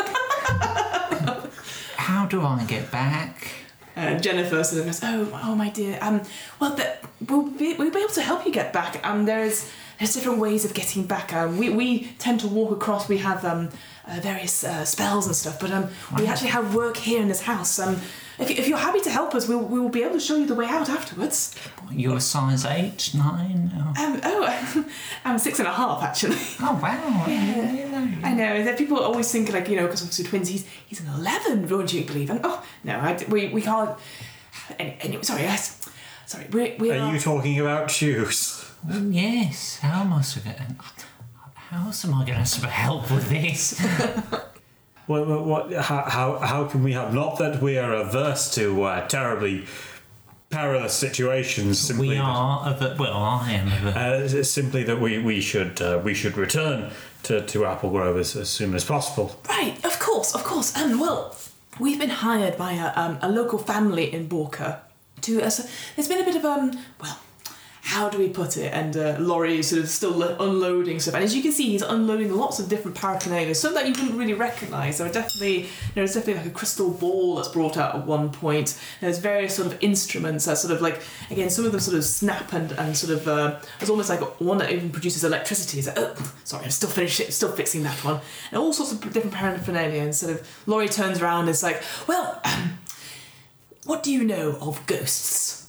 [1.97, 3.51] How do I get back?
[3.97, 5.99] Uh, Jennifer sort of goes, "Oh, oh, my dear.
[6.01, 6.21] Um,
[6.61, 9.01] well, that we'll be, we'll be able to help you get back.
[9.07, 11.33] Um, there's there's different ways of getting back.
[11.33, 13.09] Um, we we tend to walk across.
[13.09, 13.69] We have um
[14.09, 17.43] uh, various uh, spells and stuff, but um, we actually have work here in this
[17.43, 17.79] house.
[17.81, 17.97] Um,
[18.39, 20.47] if, if you're happy to help us, we'll we will be able to show you
[20.47, 21.55] the way out afterwards.
[21.91, 23.73] You're a size eight, nine?
[23.75, 24.85] Oh, Um, oh,
[25.25, 26.37] I'm six and a half actually.
[26.61, 27.25] oh wow.
[28.29, 30.49] I know that people always think like you know because obviously twins.
[30.49, 31.69] He's he's an eleven.
[31.69, 32.31] Won't you believe?
[32.31, 33.99] And oh no, I, we we can't.
[34.79, 35.81] Any, anyway, sorry, yes,
[36.27, 36.47] sorry.
[36.53, 38.56] We we Are you talking about shoes?
[38.85, 39.79] Well, yes.
[39.79, 41.07] How am I supposed to
[41.55, 43.81] How else am I going to help with this?
[45.07, 47.13] What, what, what, how, how, how can we help?
[47.13, 49.67] Not that we are averse to uh, terribly
[50.51, 51.79] perilous situations.
[51.79, 55.19] Simply we are of a, well, I am of a, Uh, it's simply that we,
[55.21, 56.91] we should uh, we should return
[57.23, 59.41] to, to Apple Grove as, as soon as possible.
[59.49, 60.77] Right, of course, of course.
[60.77, 61.37] Um, well,
[61.79, 64.81] we've been hired by a, um, a local family in Borca
[65.21, 65.41] to.
[65.41, 67.17] Uh, so there's been a bit of um, well,
[67.87, 68.73] how do we put it?
[68.75, 71.83] And uh, Laurie is sort of still unloading stuff, and as you can see, he's
[71.83, 74.99] unloading lots of different paraphernalia, some that you wouldn't really recognise.
[74.99, 78.05] There are definitely you know, there's definitely like a crystal ball that's brought out at
[78.05, 78.77] one point.
[79.01, 82.05] There's various sort of instruments that sort of like again some of them sort of
[82.05, 85.79] snap and and sort of uh, there's almost like one that even produces electricity.
[85.79, 88.21] Is like, oh, sorry, I'm still finishing, still fixing that one,
[88.51, 90.03] and all sorts of different paraphernalia.
[90.03, 92.41] And sort of Laurie turns around and is like, well.
[92.45, 92.79] Um,
[93.85, 95.66] what do you know of ghosts?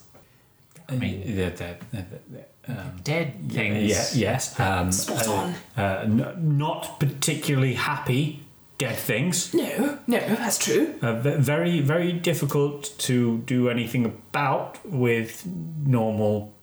[0.89, 3.89] I mean, the, the, the, the, um, dead things.
[4.15, 4.59] yeah, yes.
[4.59, 5.55] Um, Spot uh, on.
[5.75, 8.43] Uh, n- not particularly happy
[8.77, 9.53] dead things.
[9.53, 10.95] No, no, that's true.
[11.01, 15.45] Uh, very, very difficult to do anything about with
[15.85, 16.53] normal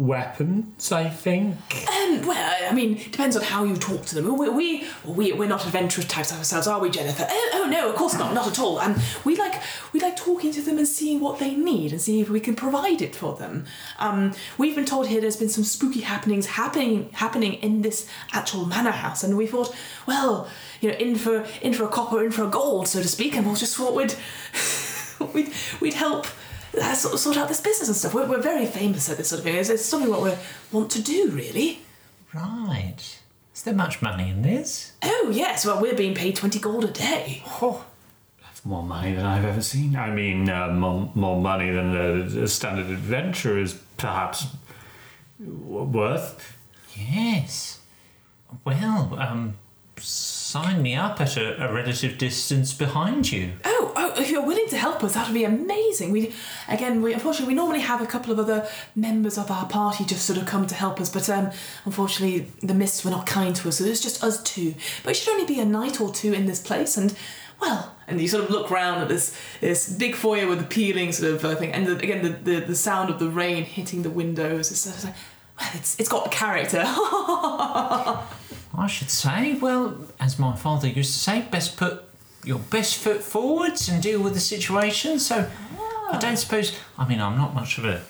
[0.00, 1.56] weapons, I think.
[1.86, 4.34] Um, well, I mean, depends on how you talk to them.
[4.38, 7.26] We, we, we we're not adventurous types ourselves, are we, Jennifer?
[7.28, 8.78] Oh, oh no, of course not, not at all.
[8.78, 9.60] Um, we like
[9.92, 12.56] we like talking to them and seeing what they need and seeing if we can
[12.56, 13.66] provide it for them.
[13.98, 18.64] Um, we've been told here there's been some spooky happenings happening happening in this actual
[18.64, 20.48] manor house, and we thought, well,
[20.80, 23.36] you know, in for in for a copper, in for a gold, so to speak,
[23.36, 24.14] and we just thought we'd
[25.34, 26.26] we'd we'd help.
[26.78, 28.14] Uh, sort, sort out this business and stuff.
[28.14, 29.56] We're, we're very famous at this sort of thing.
[29.56, 30.32] It's, it's something what we
[30.72, 31.80] want to do, really.
[32.32, 33.18] Right.
[33.54, 34.92] Is there much money in this?
[35.02, 37.42] Oh yes, well we're being paid twenty gold a day.
[37.60, 37.84] Oh,
[38.42, 39.96] that's more money than I've ever seen.
[39.96, 44.46] I mean, uh, more, more money than a, a standard adventure is perhaps
[45.38, 46.56] w- worth.
[46.94, 47.80] Yes.
[48.64, 49.56] Well, um,
[50.50, 53.52] sign me up at a, a relative distance behind you.
[53.64, 56.10] Oh, oh, if you're willing to help us, that would be amazing.
[56.10, 56.34] We,
[56.68, 60.26] again, we unfortunately we normally have a couple of other members of our party just
[60.26, 61.50] sort of come to help us, but um,
[61.84, 64.74] unfortunately the mists were not kind to us, so it's just us two.
[65.04, 67.14] But it should only be a night or two in this place, and
[67.60, 71.12] well, and you sort of look round at this this big foyer with the peeling
[71.12, 74.02] sort of uh, thing, and the, again the, the the sound of the rain hitting
[74.02, 74.72] the windows.
[74.72, 75.14] It's of like,
[75.60, 76.82] well, it's it's got character.
[78.76, 82.04] I should say, well, as my father used to say, best put
[82.44, 85.18] your best foot forwards and deal with the situation.
[85.18, 85.50] So
[86.10, 88.02] I don't suppose, I mean, I'm not much of a,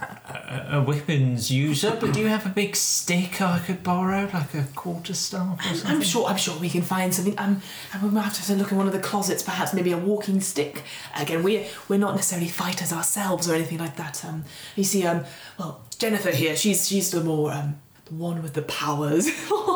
[0.00, 4.54] a, a weapons user, but do you have a big stick I could borrow, like
[4.54, 5.90] a quarter staff or something?
[5.90, 6.26] I'm sure.
[6.26, 7.38] I'm sure we can find something.
[7.38, 7.60] Um,
[7.92, 10.40] and we might have to look in one of the closets, perhaps maybe a walking
[10.40, 10.84] stick.
[11.16, 14.24] Again, we're we're not necessarily fighters ourselves or anything like that.
[14.24, 14.44] Um,
[14.74, 15.24] you see, um,
[15.58, 17.78] well, Jennifer here, she's she's the more um,
[18.10, 19.28] one with the powers,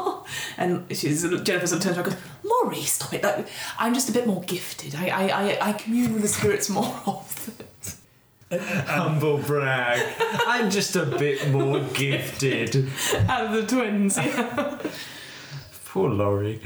[0.56, 3.22] and she's Jennifer sort of turns around and goes, "Laurie, stop it!
[3.22, 4.94] That, I'm just a bit more gifted.
[4.94, 7.66] I I, I, I commune with the spirits more often."
[8.52, 10.00] Humble brag.
[10.46, 12.88] I'm just a bit more gifted.
[13.28, 14.76] Out of the twins, yeah.
[15.84, 16.60] Poor Laurie.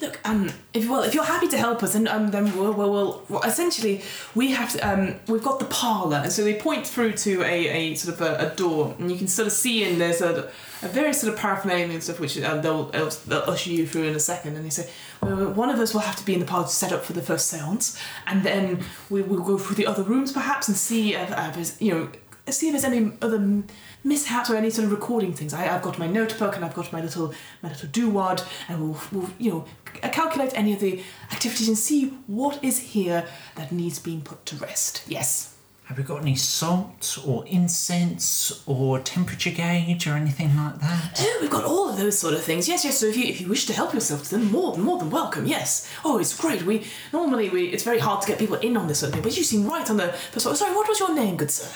[0.00, 3.24] Look, um, if well, if you're happy to help us, then um, then we'll, we'll,
[3.28, 4.00] we'll, essentially
[4.32, 7.68] we have to um, we've got the parlor, and so they point through to a,
[7.68, 10.52] a sort of a, a door, and you can sort of see in there's a,
[10.82, 14.04] a very sort of paraphernalia and stuff, which uh, they'll, they'll they'll usher you through
[14.04, 14.88] in a second, and they say
[15.20, 17.12] well, one of us will have to be in the parlor to set up for
[17.12, 21.14] the first séance, and then we will go through the other rooms perhaps and see
[21.14, 22.08] if, if there's you know
[22.52, 23.64] see if there's any other
[24.04, 25.52] mishaps or any sort of recording things.
[25.52, 29.00] I, I've got my notebook and I've got my little my little doo-wad, and we'll,
[29.12, 29.64] we'll you know
[30.02, 33.26] Uh, calculate any of the activities and see what is here
[33.56, 35.02] that needs being put to rest.
[35.06, 35.54] Yes.
[35.88, 41.18] Have we got any salt or incense or temperature gauge or anything like that?
[41.18, 42.68] Oh, we've got all of those sort of things.
[42.68, 42.98] Yes, yes.
[42.98, 45.08] So if you if you wish to help yourself to them, more than more than
[45.08, 45.46] welcome.
[45.46, 45.90] Yes.
[46.04, 46.62] Oh, it's great.
[46.62, 49.22] We normally we it's very hard to get people in on this sort of thing,
[49.22, 50.14] but you seem right on the.
[50.36, 51.66] Sorry, sorry, what was your name, good sir?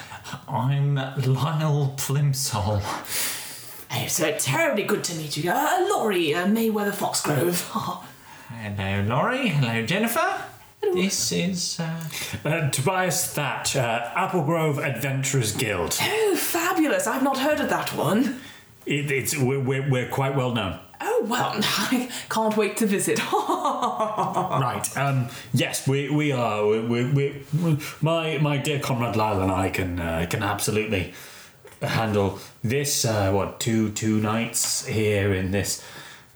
[0.47, 2.83] I'm Lyle Plimsoll.
[3.95, 5.51] Oh, so terribly good to meet you.
[5.51, 7.61] Uh, Laurie uh, Mayweather Foxgrove.
[8.49, 9.49] Hello, Laurie.
[9.49, 10.43] Hello, Jennifer.
[10.95, 11.79] This is.
[11.79, 12.01] Uh,
[12.45, 15.97] Uh, Tobias Thatch, uh, Applegrove Adventurers Guild.
[16.03, 17.07] oh, fabulous!
[17.07, 18.41] I've not heard of that one.
[18.85, 20.79] It, it's we're, we're, we're quite well known.
[21.01, 23.21] Oh well, I can't wait to visit.
[23.63, 24.97] Right.
[24.97, 25.29] Um.
[25.55, 26.67] Yes, we we are.
[26.67, 31.15] We, we, we, we my my dear comrade Lyle and I can uh, can absolutely
[31.83, 33.05] handle this.
[33.05, 35.85] Uh, what two two nights here in this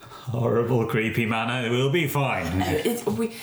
[0.00, 1.70] horrible creepy manner?
[1.70, 2.60] We'll be fine.
[2.62, 3.34] it, we,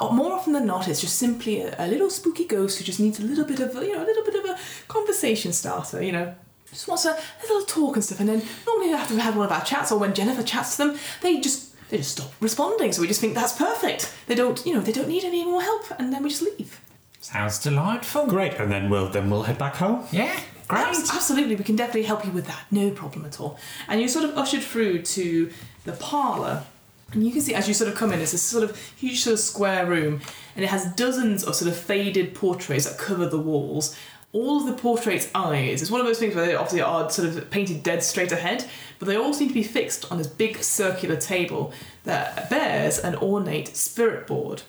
[0.00, 3.20] more often than not, it's just simply a, a little spooky ghost who just needs
[3.20, 4.58] a little bit of you know a little bit of a
[4.88, 6.02] conversation starter.
[6.02, 6.34] You know,
[6.70, 8.20] just wants a, a little talk and stuff.
[8.20, 10.86] And then normally after we've had one of our chats, or when Jennifer chats to
[10.86, 12.92] them, they just they just stop responding.
[12.92, 14.12] So we just think that's perfect.
[14.26, 16.80] They don't you know they don't need any more help, and then we just leave.
[17.20, 18.26] sounds delightful.
[18.26, 18.54] Great.
[18.54, 20.06] And then we'll then we'll head back home.
[20.10, 20.38] Yeah,
[20.72, 20.86] great.
[20.86, 22.64] Abs- Absolutely, we can definitely help you with that.
[22.70, 23.58] No problem at all.
[23.88, 25.50] And you're sort of ushered through to
[25.84, 26.64] the parlour.
[27.12, 29.20] And you can see as you sort of come in, it's this sort of huge
[29.20, 30.20] sort of square room,
[30.56, 33.96] and it has dozens of sort of faded portraits that cover the walls.
[34.32, 35.82] All of the portraits' eyes.
[35.82, 38.64] It's one of those things where they obviously are sort of painted dead straight ahead,
[38.98, 43.14] but they all seem to be fixed on this big circular table that bears an
[43.16, 44.62] ornate spirit board.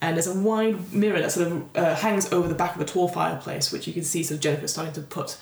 [0.00, 2.84] And there's a wide mirror that sort of uh, hangs over the back of a
[2.84, 5.38] tall fireplace, which you can see sort of Jennifer starting to put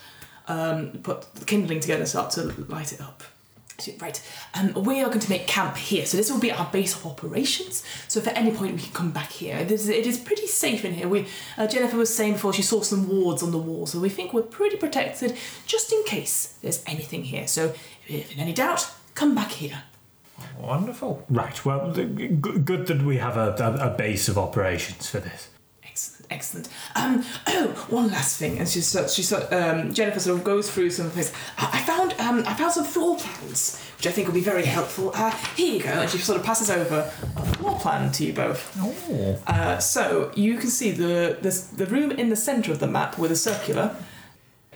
[0.46, 3.22] um, put the kindling together and start to light it up.
[4.00, 4.22] Right,
[4.54, 6.06] um, we are going to make camp here.
[6.06, 7.82] So this will be our base of operations.
[8.06, 10.46] So if at any point we can come back here, it is, it is pretty
[10.46, 11.08] safe in here.
[11.08, 11.26] We
[11.58, 14.32] uh, Jennifer was saying before she saw some wards on the wall, so we think
[14.32, 15.36] we're pretty protected,
[15.66, 17.48] just in case there's anything here.
[17.48, 17.74] So
[18.06, 19.82] if in any doubt, come back here.
[20.58, 21.24] Wonderful.
[21.28, 21.64] Right.
[21.64, 25.48] Well, g- good that we have a, a, a base of operations for this.
[25.84, 26.68] Excellent, excellent.
[26.96, 30.90] Um, oh, one last thing, and she's she sort um, Jennifer sort of goes through
[30.90, 31.32] some things.
[31.56, 34.64] I, I found um, I found some floor plans, which I think will be very
[34.64, 35.12] helpful.
[35.14, 38.32] Uh, here you go, and she sort of passes over a floor plan to you
[38.32, 38.76] both.
[38.80, 39.38] Oh.
[39.46, 43.16] Uh, so you can see the, the the room in the centre of the map
[43.18, 43.94] with a circular.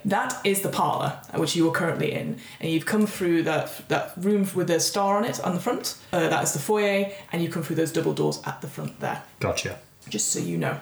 [0.05, 3.89] That is the parlour, uh, which you are currently in, and you've come through that
[3.89, 5.97] that room with a star on it on the front.
[6.13, 8.99] Uh, that is the foyer, and you come through those double doors at the front
[9.01, 9.79] there Gotcha.
[10.09, 10.79] just so you know.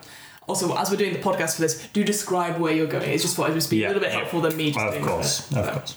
[0.48, 3.10] Also, as we're doing the podcast for this, do describe where you're going.
[3.10, 3.86] It's just thought it would just be Yeah.
[3.86, 5.50] a little bit helpful than me just Of doing course.
[5.50, 5.56] it.
[5.56, 5.96] Of So, course.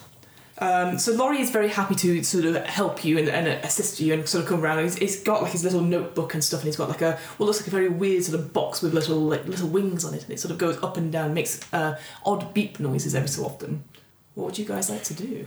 [0.62, 4.14] Um, so Laurie is very happy to sort of help you and, and assist you
[4.14, 4.84] and sort of come around.
[4.84, 7.45] He's, he's got like his little notebook and stuff, and he's got like a what
[7.45, 10.24] looks like a very weird sort of box with little like little wings on it,
[10.24, 13.45] and it sort of goes up and down, makes uh, odd beep noises every so
[13.45, 13.84] often.
[14.36, 15.45] What would you guys like to do?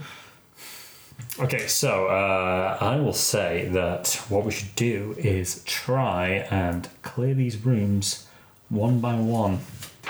[1.39, 7.35] Okay, so uh, I will say that what we should do is try and clear
[7.35, 8.27] these rooms
[8.69, 9.61] one by one.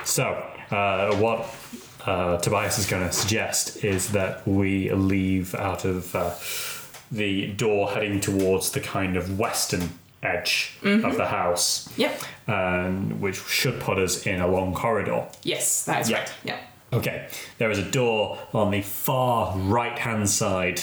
[0.05, 0.25] So,
[0.71, 1.47] uh, what
[2.07, 6.35] uh, Tobias is going to suggest is that we leave out of uh,
[7.11, 9.91] the door heading towards the kind of western
[10.23, 12.21] edge of the house, Yep.
[12.49, 15.27] um, which should put us in a long corridor.
[15.43, 16.19] Yes, that is Yeah.
[16.19, 16.33] right.
[16.45, 16.57] Yeah.
[16.93, 17.27] Okay,
[17.59, 20.81] there is a door on the far right hand side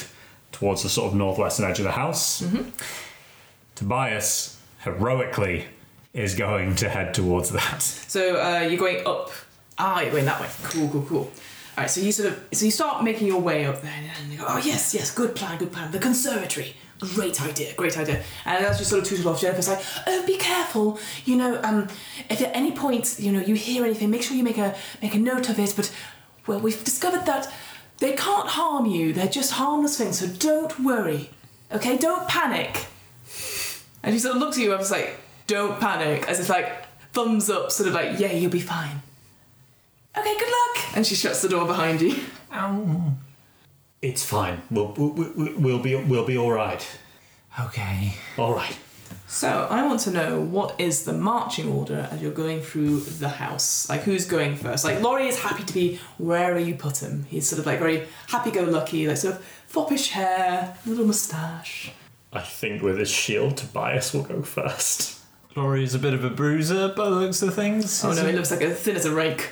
[0.52, 2.44] towards the sort of northwestern edge of the house.
[3.76, 5.66] Tobias heroically
[6.14, 7.82] is going to head towards that.
[7.82, 9.32] So uh, you're going up.
[9.80, 10.48] Ah, you're going that way.
[10.64, 11.18] Cool, cool, cool.
[11.20, 11.32] All
[11.78, 11.90] right.
[11.90, 14.46] So you sort of so you start making your way up there, and you go,
[14.48, 15.92] oh yes, yes, good plan, good plan.
[15.92, 16.76] The conservatory.
[17.16, 18.22] Great idea, great idea.
[18.44, 21.00] And as you sort of tooted off, Jennifer's like, "Oh, be careful.
[21.24, 21.88] You know, um,
[22.30, 25.16] if at any point you know you hear anything, make sure you make a make
[25.16, 25.74] a note of it.
[25.78, 25.96] But
[26.46, 27.50] well, we've discovered that
[28.00, 29.14] they can't harm you.
[29.14, 30.20] They're just harmless things.
[30.20, 31.30] So don't worry.
[31.72, 32.88] Okay, don't panic."
[34.04, 35.18] And she sort of looks at you and was like,
[35.48, 39.02] don't panic, as if like, thumbs up, sort of like, yeah, you'll be fine.
[40.18, 40.98] Okay, good luck.
[40.98, 42.16] And she shuts the door behind you.
[42.54, 43.14] Ow.
[44.02, 44.62] It's fine.
[44.72, 46.86] We'll, we'll, we'll be we'll be all right.
[47.60, 48.16] Okay.
[48.38, 48.78] All right.
[49.28, 53.30] So I want to know what is the marching order as you're going through the
[53.30, 53.90] house.
[53.90, 54.84] Like who's going first?
[54.84, 57.26] Like Laurie is happy to be wherever you put him.
[57.30, 61.92] He's sort of like very happy-go-lucky, like sort of foppish hair, little moustache.
[62.32, 65.20] I think with his shield, Tobias will go first.
[65.56, 68.04] Laurie is a bit of a bruiser by the looks of things.
[68.04, 69.50] Oh no, isn't he looks like a thin as a rake.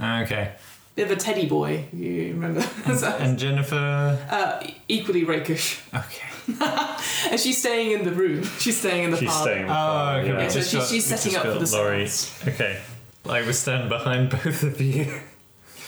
[0.00, 0.52] Okay.
[0.96, 2.60] Bit of a teddy boy, you remember?
[2.96, 4.18] So, And Jennifer.
[4.30, 5.80] uh, equally rakish.
[5.94, 6.28] Okay.
[7.30, 8.44] And she's staying in the room.
[8.58, 9.42] She's staying in the She's park.
[9.42, 9.66] staying.
[9.68, 10.28] Oh, okay.
[10.28, 10.44] yeah.
[10.44, 12.06] we so just she- got- she's setting up for the Laurie.
[12.06, 12.48] sounds.
[12.54, 12.80] Okay.
[13.26, 15.20] I we're standing behind both of you.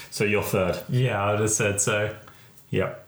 [0.09, 0.81] So you're third.
[0.89, 2.15] Yeah, I would have said so.
[2.71, 3.07] Yep.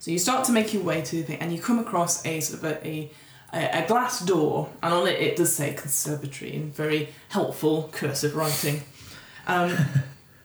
[0.00, 2.40] So you start to make your way to the thing, and you come across a
[2.40, 3.10] sort of a,
[3.54, 8.34] a, a glass door, and on it it does say conservatory in very helpful cursive
[8.34, 8.82] writing.
[9.46, 9.76] Um,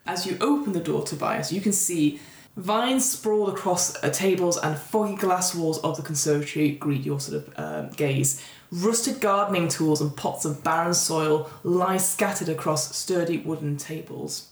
[0.05, 2.19] as you open the door, to Tobias, you can see
[2.57, 7.43] vines sprawled across uh, tables and foggy glass walls of the conservatory greet your sort
[7.43, 8.43] of um, gaze.
[8.71, 14.49] Rusted gardening tools and pots of barren soil lie scattered across sturdy wooden tables.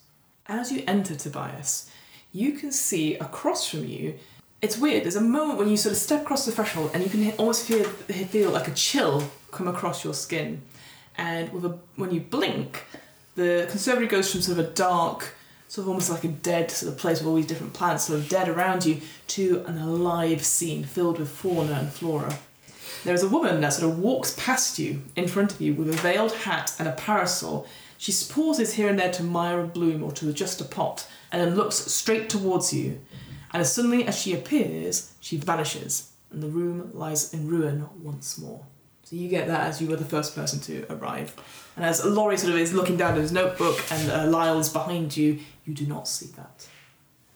[0.48, 1.90] As you enter Tobias,
[2.32, 4.16] you can see across from you.
[4.62, 5.04] It's weird.
[5.04, 7.66] There's a moment when you sort of step across the threshold, and you can almost
[7.68, 10.62] feel feel like a chill come across your skin.
[11.18, 12.86] And with a when you blink,
[13.36, 15.36] the conservatory goes from sort of a dark,
[15.74, 18.20] sort of almost like a dead sort of place with all these different plants sort
[18.20, 22.38] of dead around you, to an alive scene filled with fauna and flora.
[23.04, 25.90] There is a woman that sort of walks past you in front of you with
[25.90, 27.66] a veiled hat and a parasol.
[27.98, 31.42] She pauses here and there to mire a bloom or to adjust a pot, and
[31.42, 33.00] then looks straight towards you.
[33.52, 38.38] And as suddenly as she appears, she vanishes, and the room lies in ruin once
[38.38, 38.64] more.
[39.04, 41.36] So you get that as you were the first person to arrive.
[41.76, 45.16] And as Laurie sort of is looking down at his notebook and uh, Lyle's behind
[45.18, 46.68] you, you do not see that.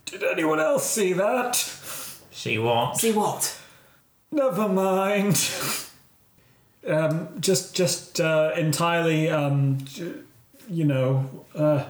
[0.06, 1.56] Did anyone else see that?
[1.56, 2.98] See what?
[2.98, 3.60] See what?
[4.32, 5.50] Never mind.
[6.88, 9.80] um, just, just uh, entirely, um,
[10.70, 11.84] you know, uh,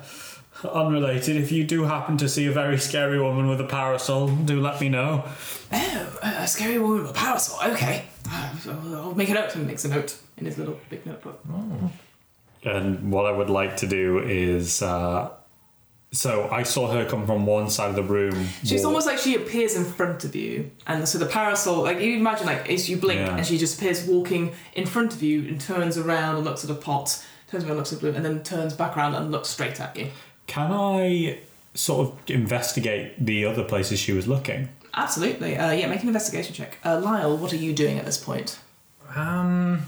[0.63, 1.35] unrelated.
[1.35, 4.81] If you do happen to see a very scary woman with a parasol, do let
[4.81, 5.23] me know.
[5.71, 7.59] Oh, a scary woman with a parasol.
[7.71, 8.05] Okay.
[8.29, 8.49] Uh,
[8.95, 9.53] I'll make a note.
[9.55, 11.39] And he makes a note in his little big notebook.
[11.51, 11.91] Oh.
[12.63, 15.29] And what I would like to do is, uh,
[16.11, 18.47] so I saw her come from one side of the room.
[18.63, 21.99] She's walk- almost like she appears in front of you, and so the parasol, like
[22.01, 23.37] you imagine, like as you blink, Yeah.
[23.37, 26.69] and she just appears walking in front of you and turns around and looks at
[26.69, 29.49] a pot, turns around, and looks at blue, and then turns back around and looks
[29.49, 30.07] straight at you.
[30.47, 31.39] Can I
[31.73, 34.69] sort of investigate the other places she was looking?
[34.93, 35.57] Absolutely.
[35.57, 36.77] Uh, yeah, make an investigation check.
[36.83, 38.59] Uh, Lyle, what are you doing at this point?
[39.15, 39.83] Um,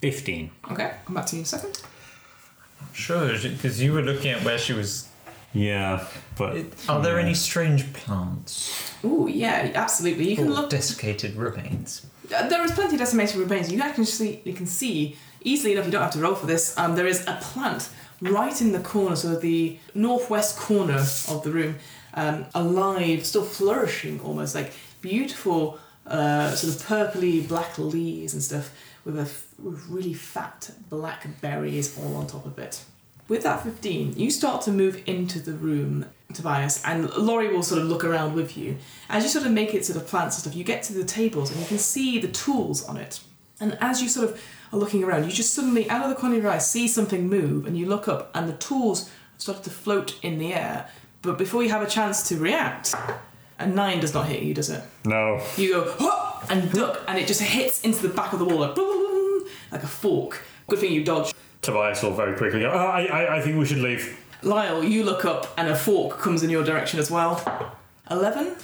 [0.00, 0.50] 15.
[0.72, 1.80] Okay, come back to you in a second.
[2.92, 5.08] sure, because you were looking at where she was.
[5.54, 6.58] Yeah, but.
[6.88, 10.30] Are there any strange plants Ooh, yeah, absolutely.
[10.30, 10.70] You can or look.
[10.70, 12.06] desiccated remains?
[12.34, 13.70] Uh, there is plenty of decimated remains.
[13.72, 15.86] You can actually you can see easily enough.
[15.86, 16.76] You don't have to roll for this.
[16.76, 17.88] Um, there is a plant
[18.20, 21.76] right in the corner, so the northwest corner of the room,
[22.18, 28.74] um, alive, still flourishing, almost like beautiful, uh, sort of purpley black leaves and stuff,
[29.04, 32.82] with a f- with really fat black berries all on top of it.
[33.28, 37.80] With that 15, you start to move into the room, Tobias, and Laurie will sort
[37.80, 38.78] of look around with you.
[39.08, 41.04] As you sort of make it to the plants and stuff, you get to the
[41.04, 43.20] tables and you can see the tools on it.
[43.60, 44.42] And as you sort of
[44.72, 47.28] are looking around, you just suddenly, out of the corner of your eye, see something
[47.28, 50.88] move, and you look up, and the tools have started to float in the air.
[51.22, 52.94] But before you have a chance to react,
[53.58, 54.82] a nine does not hit you, does it?
[55.04, 55.42] No.
[55.56, 58.58] You go "Huh!" and duck, and it just hits into the back of the wall
[58.60, 60.42] like, boom, like a fork.
[60.68, 61.34] Good thing you dodged.
[61.62, 64.16] Tobias will very quickly go, oh, I, I, I think we should leave.
[64.42, 67.42] Lyle, you look up, and a fork comes in your direction as well.
[68.10, 68.54] Eleven.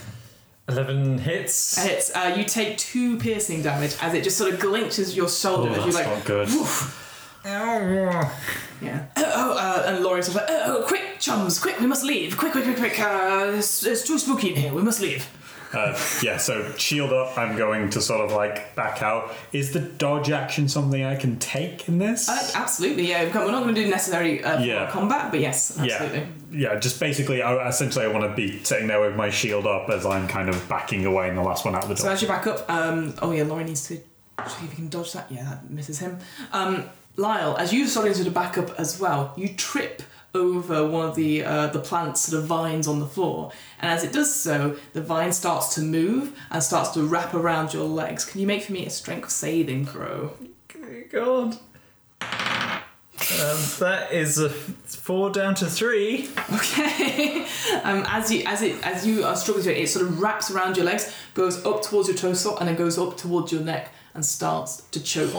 [0.66, 1.76] 11 hits.
[1.84, 2.10] Hits.
[2.16, 5.72] Uh, you take two piercing damage as it just sort of glinches your shoulder Oh,
[5.72, 6.48] as you're that's like, not good.
[7.44, 9.06] Yeah.
[9.16, 12.36] Oh, oh uh, and Laurie's like, oh, oh, quick, chums, quick, we must leave.
[12.36, 12.98] Quick, quick, quick, quick.
[13.00, 14.72] Uh, it's, it's too spooky in here.
[14.72, 15.28] We must leave.
[15.72, 19.34] Uh, yeah, so shield up, I'm going to sort of like back out.
[19.52, 22.28] Is the dodge action something I can take in this?
[22.28, 23.24] Uh, absolutely, yeah.
[23.24, 24.88] We're not going to do necessary uh, Yeah.
[24.90, 26.28] combat, but yes, absolutely.
[26.52, 29.66] yeah, yeah, just basically, I, essentially, I want to be sitting there with my shield
[29.66, 31.96] up as I'm kind of backing away in the last one out the door.
[31.96, 34.02] So as you back up, um, oh yeah, Laurie needs to see
[34.38, 35.26] if he can dodge that.
[35.30, 36.18] Yeah, that misses him.
[36.52, 36.84] Um,
[37.16, 40.02] Lyle, as you starting to back up as well, you trip
[40.34, 44.02] over one of the uh, the plants, sort of vines on the floor, and as
[44.02, 48.24] it does so, the vine starts to move and starts to wrap around your legs.
[48.24, 50.32] Can you make for me a strength saving throw?
[51.10, 51.56] God.
[52.20, 56.28] Um, that is a four down to three.
[56.52, 57.42] Okay.
[57.84, 60.50] um, as you as it as you are struggling to it, it sort of wraps
[60.50, 63.92] around your legs, goes up towards your torso, and then goes up towards your neck
[64.14, 65.32] and starts to choke.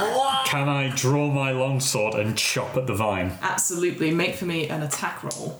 [0.45, 3.37] Can I draw my longsword and chop at the vine?
[3.41, 4.11] Absolutely.
[4.11, 5.59] Make for me an attack roll.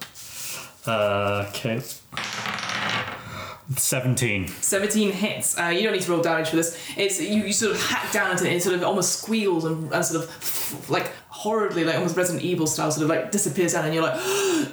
[0.86, 1.82] Uh, okay.
[3.76, 4.47] 17.
[4.47, 5.57] 17 hits.
[5.57, 6.80] Uh, you don't need to roll damage for this.
[6.95, 8.41] It's you, you sort of hack down it.
[8.43, 12.68] It sort of almost squeals and, and sort of like horridly, like almost Resident Evil
[12.68, 14.20] style, sort of like disappears down, and you're like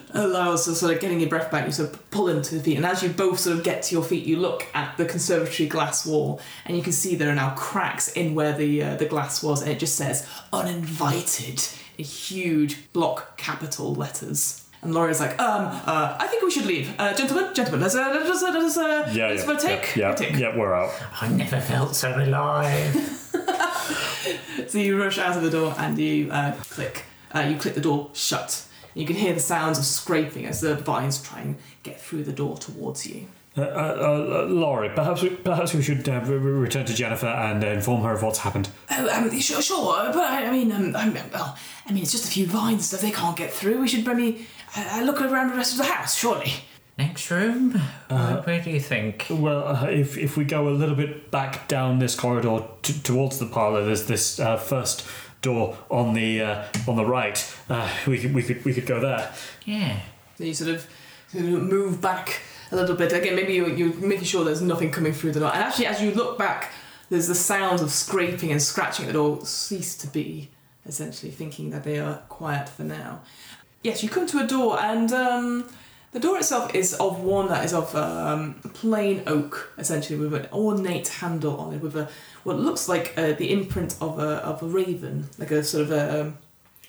[0.14, 1.66] allows so sort of getting your breath back.
[1.66, 3.94] You sort of pull into the feet, and as you both sort of get to
[3.94, 7.34] your feet, you look at the conservatory glass wall, and you can see there are
[7.34, 11.62] now cracks in where the uh, the glass was, and it just says uninvited
[11.96, 14.61] in huge block capital letters.
[14.82, 16.92] And Laura's like, um, uh, I think we should leave.
[16.98, 19.96] Uh, gentlemen, gentlemen, let's, uh, let's, uh, let's, uh, Yeah, let's yeah, go take.
[19.96, 20.32] yeah, go take.
[20.32, 20.90] yeah, yeah, we're out.
[21.20, 23.18] I never felt so alive.
[24.68, 27.04] So you rush out of the door and you uh, click.
[27.34, 28.64] Uh, you click the door shut.
[28.94, 32.32] You can hear the sounds of scraping as the vines try and get through the
[32.32, 33.26] door towards you.
[33.56, 37.26] Uh, uh, uh, Laurie, perhaps we, perhaps we should uh, re- re- return to Jennifer
[37.26, 38.70] and uh, inform her of what's happened.
[38.90, 42.24] Oh, um, sure, sure, but I, I mean, um, I'm, well, I mean, it's just
[42.24, 43.00] a few vines and stuff.
[43.02, 43.78] They can't get through.
[43.80, 44.46] We should maybe
[44.76, 46.52] uh, look around the rest of the house, surely.
[46.98, 47.80] Next room?
[48.08, 49.26] where, where do you think?
[49.30, 53.38] Well, uh, if, if we go a little bit back down this corridor t- towards
[53.38, 55.06] the parlor, there's this uh, first
[55.40, 57.54] door on the uh, on the right.
[57.68, 59.32] Uh, we could we could we could go there.
[59.64, 60.00] Yeah.
[60.36, 60.88] So you sort of,
[61.28, 63.12] sort of move back a little bit.
[63.12, 65.52] Again, maybe you, you're making sure there's nothing coming through the door.
[65.52, 66.72] And actually, as you look back,
[67.10, 70.50] there's the sounds of scraping and scratching at the door cease to be,
[70.86, 73.20] essentially thinking that they are quiet for now.
[73.82, 75.68] Yes, you come to a door, and um,
[76.12, 80.46] the door itself is of one that is of um, plain oak, essentially, with an
[80.52, 82.08] ornate handle on it, with a
[82.44, 85.90] what looks like uh, the imprint of a of a raven, like a sort of
[85.90, 86.38] a um,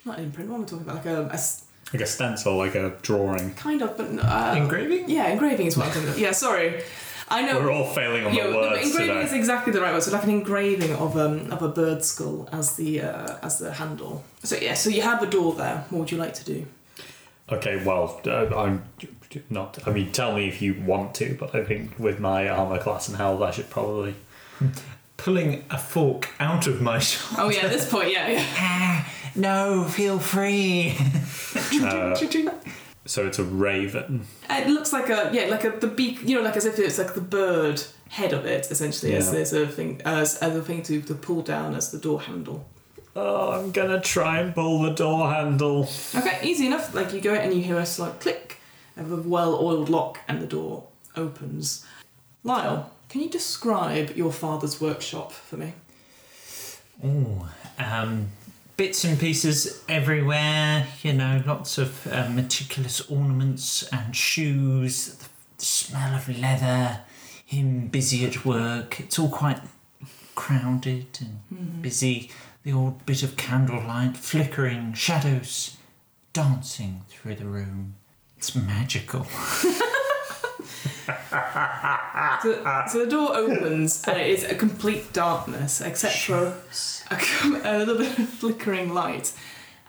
[0.06, 0.50] not an imprint.
[0.50, 0.96] What am I talking about?
[0.98, 3.54] Like a, a s- Like a stencil, like a drawing.
[3.56, 5.10] kind of, but uh, Engraving?
[5.10, 6.20] yeah, engraving is what I'm thinking of.
[6.20, 6.84] Yeah, sorry.
[7.30, 7.60] I know.
[7.60, 9.26] We're all failing on Yeah, the no, words engraving today.
[9.26, 10.04] is exactly the right word.
[10.04, 13.72] So like an engraving of um of a bird skull as the uh, as the
[13.74, 14.24] handle.
[14.44, 15.86] So yeah, so you have a door there.
[15.90, 16.66] What would you like to do?
[17.52, 18.84] Okay, well, uh, I'm
[19.50, 19.80] not.
[19.88, 23.08] I mean, tell me if you want to, but I think with my armor class
[23.08, 24.16] and health, I should probably.
[25.18, 27.44] Pulling a fork out of my shoulder.
[27.46, 28.46] Oh yeah, at this point, yeah, yeah.
[28.58, 30.96] Ah, no, feel free.
[31.82, 32.16] Uh,
[33.06, 34.26] so it's a raven.
[34.50, 36.22] It looks like a yeah, like a the beak.
[36.24, 39.32] You know, like as if it's like the bird head of it essentially as Yeah.
[39.34, 42.68] there's a thing as, as a thing to, to pull down as the door handle.
[43.16, 45.88] Oh, I'm gonna try and pull the door handle.
[46.16, 46.96] Okay, easy enough.
[46.96, 48.58] Like you go in and you hear a slight click
[48.98, 51.86] of a well-oiled lock, and the door opens.
[52.44, 55.74] Lyle, can you describe your father's workshop for me?
[57.04, 58.30] Oh, um,
[58.78, 60.88] bits and pieces everywhere.
[61.04, 65.16] You know, lots of uh, meticulous ornaments and shoes.
[65.16, 65.30] The
[65.64, 67.02] smell of leather.
[67.46, 69.00] Him busy at work.
[69.00, 69.60] It's all quite
[70.34, 72.32] crowded and busy.
[72.64, 75.78] The old bit of candlelight, flickering shadows,
[76.32, 77.96] dancing through the room.
[78.38, 79.28] It's magical.
[82.42, 86.54] So, so the door opens and it is a complete darkness except for
[87.10, 87.18] a,
[87.64, 89.32] a little bit of flickering light.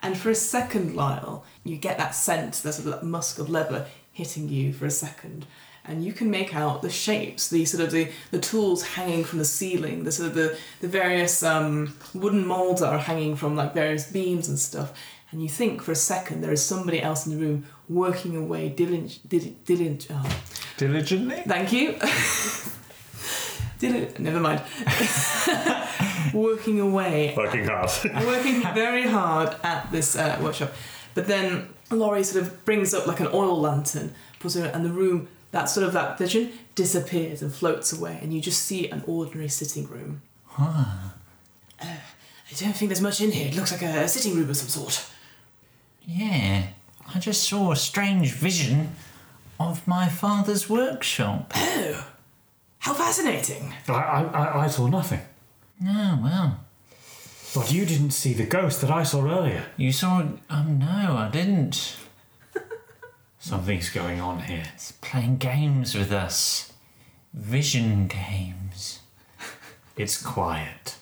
[0.01, 4.47] And for a second, Lyle, you get that scent, of that musk of leather hitting
[4.47, 5.45] you for a second.
[5.87, 9.39] And you can make out the shapes, the sort of the, the tools hanging from
[9.39, 13.55] the ceiling, the sort of the, the various um, wooden molds that are hanging from
[13.55, 14.93] like various beams and stuff.
[15.31, 18.69] And you think for a second there is somebody else in the room working away
[18.69, 20.41] diligent, diligent, oh,
[20.77, 21.41] Diligently?
[21.47, 21.91] Thank you.
[23.79, 24.19] Did it?
[24.19, 24.61] Never mind.
[26.33, 27.89] Working away, Working hard.
[28.25, 30.73] working very hard at this uh, workshop,
[31.13, 34.89] but then Laurie sort of brings up like an oil lantern, puts it, and the
[34.89, 39.01] room that sort of that vision disappears and floats away, and you just see an
[39.07, 40.21] ordinary sitting room.
[40.59, 40.85] Uh,
[41.81, 43.47] I don't think there's much in here.
[43.47, 45.05] It looks like a, a sitting room of some sort.
[46.05, 46.67] Yeah.
[47.13, 48.95] I just saw a strange vision
[49.57, 51.53] of my father's workshop.
[51.55, 52.05] Oh,
[52.79, 53.73] how fascinating!
[53.87, 55.21] I, I, I- I saw nothing.
[55.85, 56.59] Oh, well.
[57.55, 59.63] But you didn't see the ghost that I saw earlier.
[59.77, 60.21] You saw.
[60.49, 61.95] Oh, no, I didn't.
[63.45, 64.63] Something's going on here.
[64.73, 66.73] It's playing games with us.
[67.31, 69.01] Vision games.
[69.95, 70.95] It's quiet.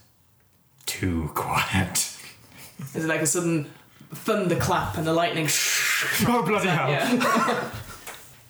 [0.85, 1.97] Too quiet.
[2.93, 3.71] Is it like a sudden
[4.13, 5.47] thunderclap and the lightning.
[6.27, 6.89] Oh, bloody hell.
[6.89, 7.69] Yeah.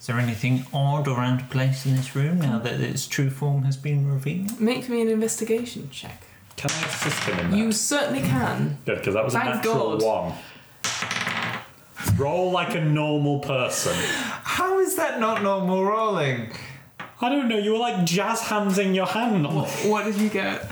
[0.00, 3.30] Is there anything odd or out of place in this room now that its true
[3.30, 4.60] form has been revealed?
[4.60, 6.20] Make me an investigation check.
[6.56, 7.56] Can I assist him in that?
[7.56, 8.78] You certainly can.
[8.84, 10.02] Good, because that was a Thank natural God.
[10.02, 10.32] one.
[12.16, 13.94] Roll like a normal person.
[14.44, 16.52] How is that not normal rolling?
[17.20, 17.58] I don't know.
[17.58, 19.46] You were like jazz hands in your hand.
[19.46, 20.70] What did you get?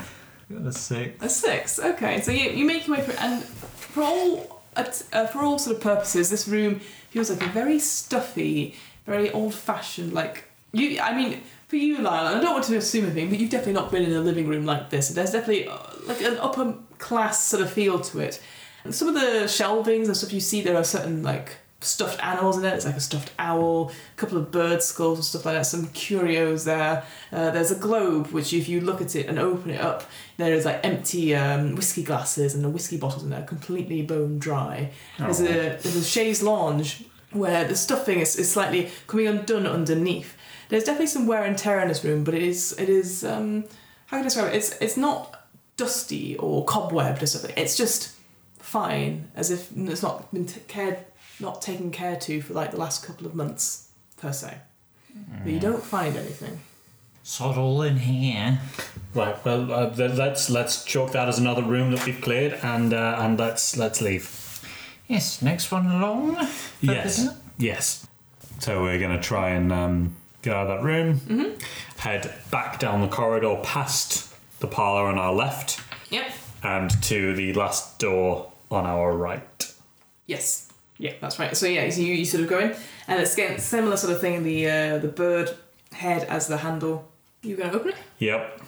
[0.51, 1.23] Got a six.
[1.23, 1.79] A six.
[1.79, 4.83] Okay, so you, you make your way through, and for all uh,
[5.27, 6.79] for all sort of purposes, this room
[7.09, 8.75] feels like a very stuffy,
[9.05, 10.13] very old-fashioned.
[10.13, 13.49] Like you, I mean, for you, Lyle, I don't want to assume anything, but you've
[13.49, 15.09] definitely not been in a living room like this.
[15.09, 18.41] There's definitely uh, like an upper class sort of feel to it.
[18.91, 22.65] Some of the shelvings and stuff you see, there are certain like stuffed animals in
[22.65, 22.73] it.
[22.73, 25.65] It's like a stuffed owl, a couple of bird skulls and stuff like that.
[25.65, 27.03] Some curios there.
[27.31, 30.53] Uh, there's a globe which, if you look at it and open it up, there
[30.53, 34.91] is like empty um, whiskey glasses and the whiskey bottles in there, completely bone dry.
[35.17, 40.35] There's a there's a chaise lounge where the stuffing is, is slightly coming undone underneath.
[40.69, 43.65] There's definitely some wear and tear in this room, but it is it is um,
[44.07, 44.57] how can I describe it?
[44.57, 47.53] It's it's not dusty or cobwebbed or something.
[47.57, 48.15] It's just
[48.77, 50.97] fine, as if it's not been t- cared
[51.39, 54.57] not taken care to for like the last couple of months per se.
[55.43, 56.59] But you don't find anything.
[57.23, 58.59] Sod all in here.
[59.13, 59.35] Right.
[59.45, 63.17] Well, uh, th- let's let's chalk that as another room that we've cleared, and uh,
[63.19, 64.25] and let's let's leave.
[65.07, 66.35] Yes, next one along.
[66.81, 67.27] Yes.
[67.57, 68.07] Yes.
[68.59, 71.55] So we're gonna try and um, get out of that room,
[71.97, 76.31] head back down the corridor past the parlor on our left, Yep.
[76.63, 79.73] and to the last door on our right.
[80.25, 80.69] Yes.
[80.97, 81.55] Yeah, that's right.
[81.55, 82.75] So yeah, so you, you sort of go in,
[83.07, 84.43] and it's again similar sort of thing.
[84.43, 85.55] The uh, the bird
[85.91, 87.09] head as the handle.
[87.41, 87.97] You gonna open it?
[88.19, 88.61] Yep.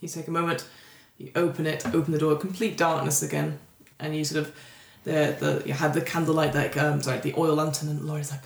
[0.00, 0.66] You take a moment,
[1.18, 3.58] you open it, open the door, complete darkness again,
[3.98, 4.54] and you sort of
[5.04, 8.40] the the you had the candlelight like um sorry the oil lantern, and Laura's like,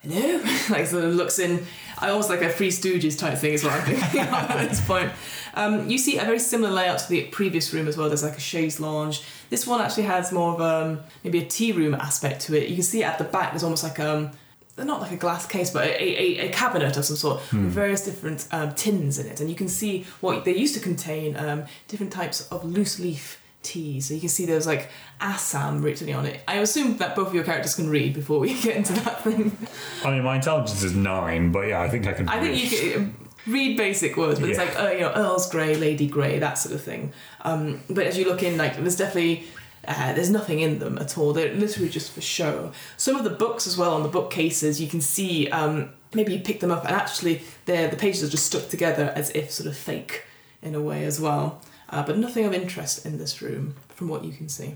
[0.00, 0.38] hello,
[0.70, 1.64] like sort of looks in.
[1.98, 5.10] I almost like a Three Stooges type thing is what I'm thinking at this point.
[5.54, 8.08] Um, you see a very similar layout to the previous room as well.
[8.08, 9.22] There's like a chaise lounge.
[9.50, 12.68] This one actually has more of um maybe a tea room aspect to it.
[12.68, 14.30] You can see at the back there's almost like um
[14.76, 18.04] not like a glass case, but a, a, a cabinet of some sort with various
[18.04, 19.40] different um, tins in it.
[19.40, 23.42] And you can see what they used to contain um, different types of loose leaf
[23.62, 24.00] tea.
[24.00, 24.88] So you can see there's like
[25.20, 26.40] Assam written on it.
[26.46, 29.56] I assume that both of your characters can read before we get into that thing.
[30.04, 32.28] I mean, my intelligence is nine, but yeah, I think I can.
[32.28, 35.76] I think you can read basic words, but it's like, uh, you know, Earl's Grey,
[35.76, 37.12] Lady Grey, that sort of thing.
[37.42, 39.44] Um, but as you look in, like, there's definitely.
[39.86, 41.32] Uh, there's nothing in them at all.
[41.32, 42.72] They're literally just for show.
[42.98, 46.40] Some of the books as well on the bookcases, you can see um, maybe you
[46.40, 49.66] pick them up and actually they're, the pages are just stuck together as if sort
[49.66, 50.24] of fake
[50.60, 51.62] in a way as well.
[51.88, 54.74] Uh, but nothing of interest in this room from what you can see.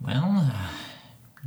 [0.00, 0.68] Well, uh,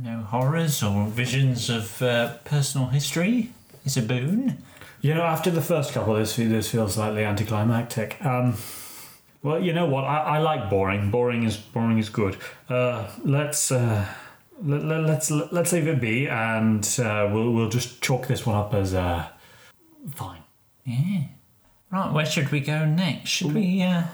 [0.00, 3.52] no horrors or visions of uh, personal history
[3.84, 4.58] is a boon.
[5.04, 8.16] You know, after the first couple, this this feels slightly anticlimactic.
[8.24, 8.56] Um,
[9.42, 10.04] well, you know what?
[10.04, 11.10] I, I like boring.
[11.10, 12.38] Boring is boring is good.
[12.70, 14.06] Uh, let's uh,
[14.62, 18.56] let, let, let's let's leave it be, and uh, we'll we'll just chalk this one
[18.56, 19.28] up as uh,
[20.14, 20.40] fine.
[20.86, 21.24] Yeah.
[21.90, 23.28] Right, where should we go next?
[23.28, 24.04] Should we uh,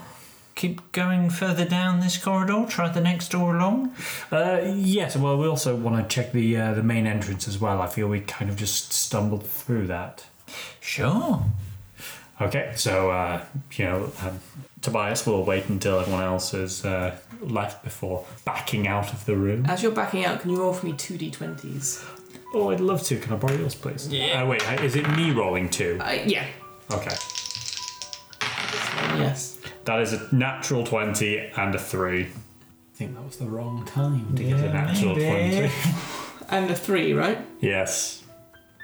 [0.55, 2.65] keep going further down this corridor?
[2.67, 3.95] Try the next door along?
[4.29, 5.15] Uh, yes.
[5.15, 7.81] Well, we also want to check the uh, the main entrance as well.
[7.81, 10.25] I feel we kind of just stumbled through that.
[10.79, 11.43] Sure.
[12.39, 13.43] Okay, so uh,
[13.73, 14.39] you know, um,
[14.81, 19.65] Tobias will wait until everyone else has uh, left before backing out of the room.
[19.67, 22.03] As you're backing out, can you roll for me 2d20s?
[22.53, 23.17] Oh, I'd love to.
[23.19, 24.07] Can I borrow yours, please?
[24.07, 24.43] Yeah.
[24.43, 25.99] Uh, wait, is it me rolling two?
[26.01, 26.45] Uh, yeah.
[26.91, 27.15] Okay.
[29.17, 29.57] Yes.
[29.85, 32.23] That is a natural 20 and a 3.
[32.23, 32.27] I
[32.93, 35.55] think that was the wrong time to get a Yeah, natural maybe.
[35.69, 35.71] 20.
[36.49, 37.37] And a 3, right?
[37.61, 38.20] Yes.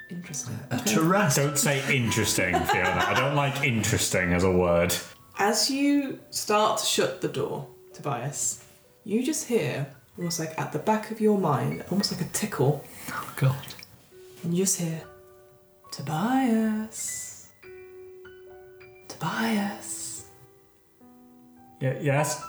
[0.09, 0.57] Interesting.
[0.71, 1.35] A terrace.
[1.35, 3.03] Don't say interesting, Fiona.
[3.07, 4.93] I don't like interesting as a word.
[5.39, 8.63] As you start to shut the door, Tobias,
[9.03, 9.85] you just hear,
[10.17, 13.55] almost like at the back of your mind, almost like a tickle, Oh, God.
[14.43, 15.01] and you just hear,
[15.91, 17.49] Tobias.
[19.07, 20.25] Tobias.
[21.81, 22.43] Y- yes?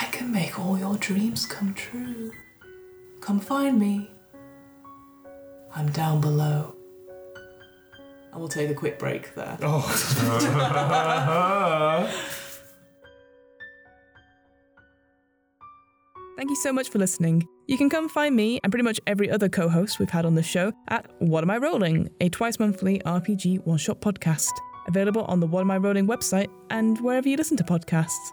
[0.00, 2.32] I can make all your dreams come true.
[3.20, 4.10] Come find me.
[5.74, 6.76] I'm down below.
[8.32, 9.58] And we'll take a quick break there.
[9.62, 9.80] Oh.
[16.36, 17.46] Thank you so much for listening.
[17.68, 20.34] You can come find me and pretty much every other co host we've had on
[20.34, 24.50] the show at What Am I Rolling, a twice monthly RPG one shot podcast,
[24.86, 28.32] available on the What Am I Rolling website and wherever you listen to podcasts.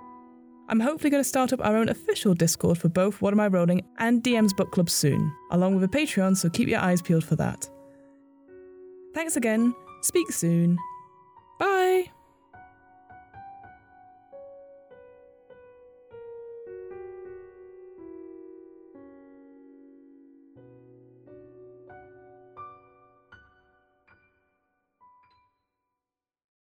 [0.72, 3.48] I'm hopefully going to start up our own official Discord for both What Am I
[3.48, 7.26] Rolling and DM's Book Club soon, along with a Patreon, so keep your eyes peeled
[7.26, 7.70] for that.
[9.14, 10.78] Thanks again, speak soon.
[11.60, 12.10] Bye!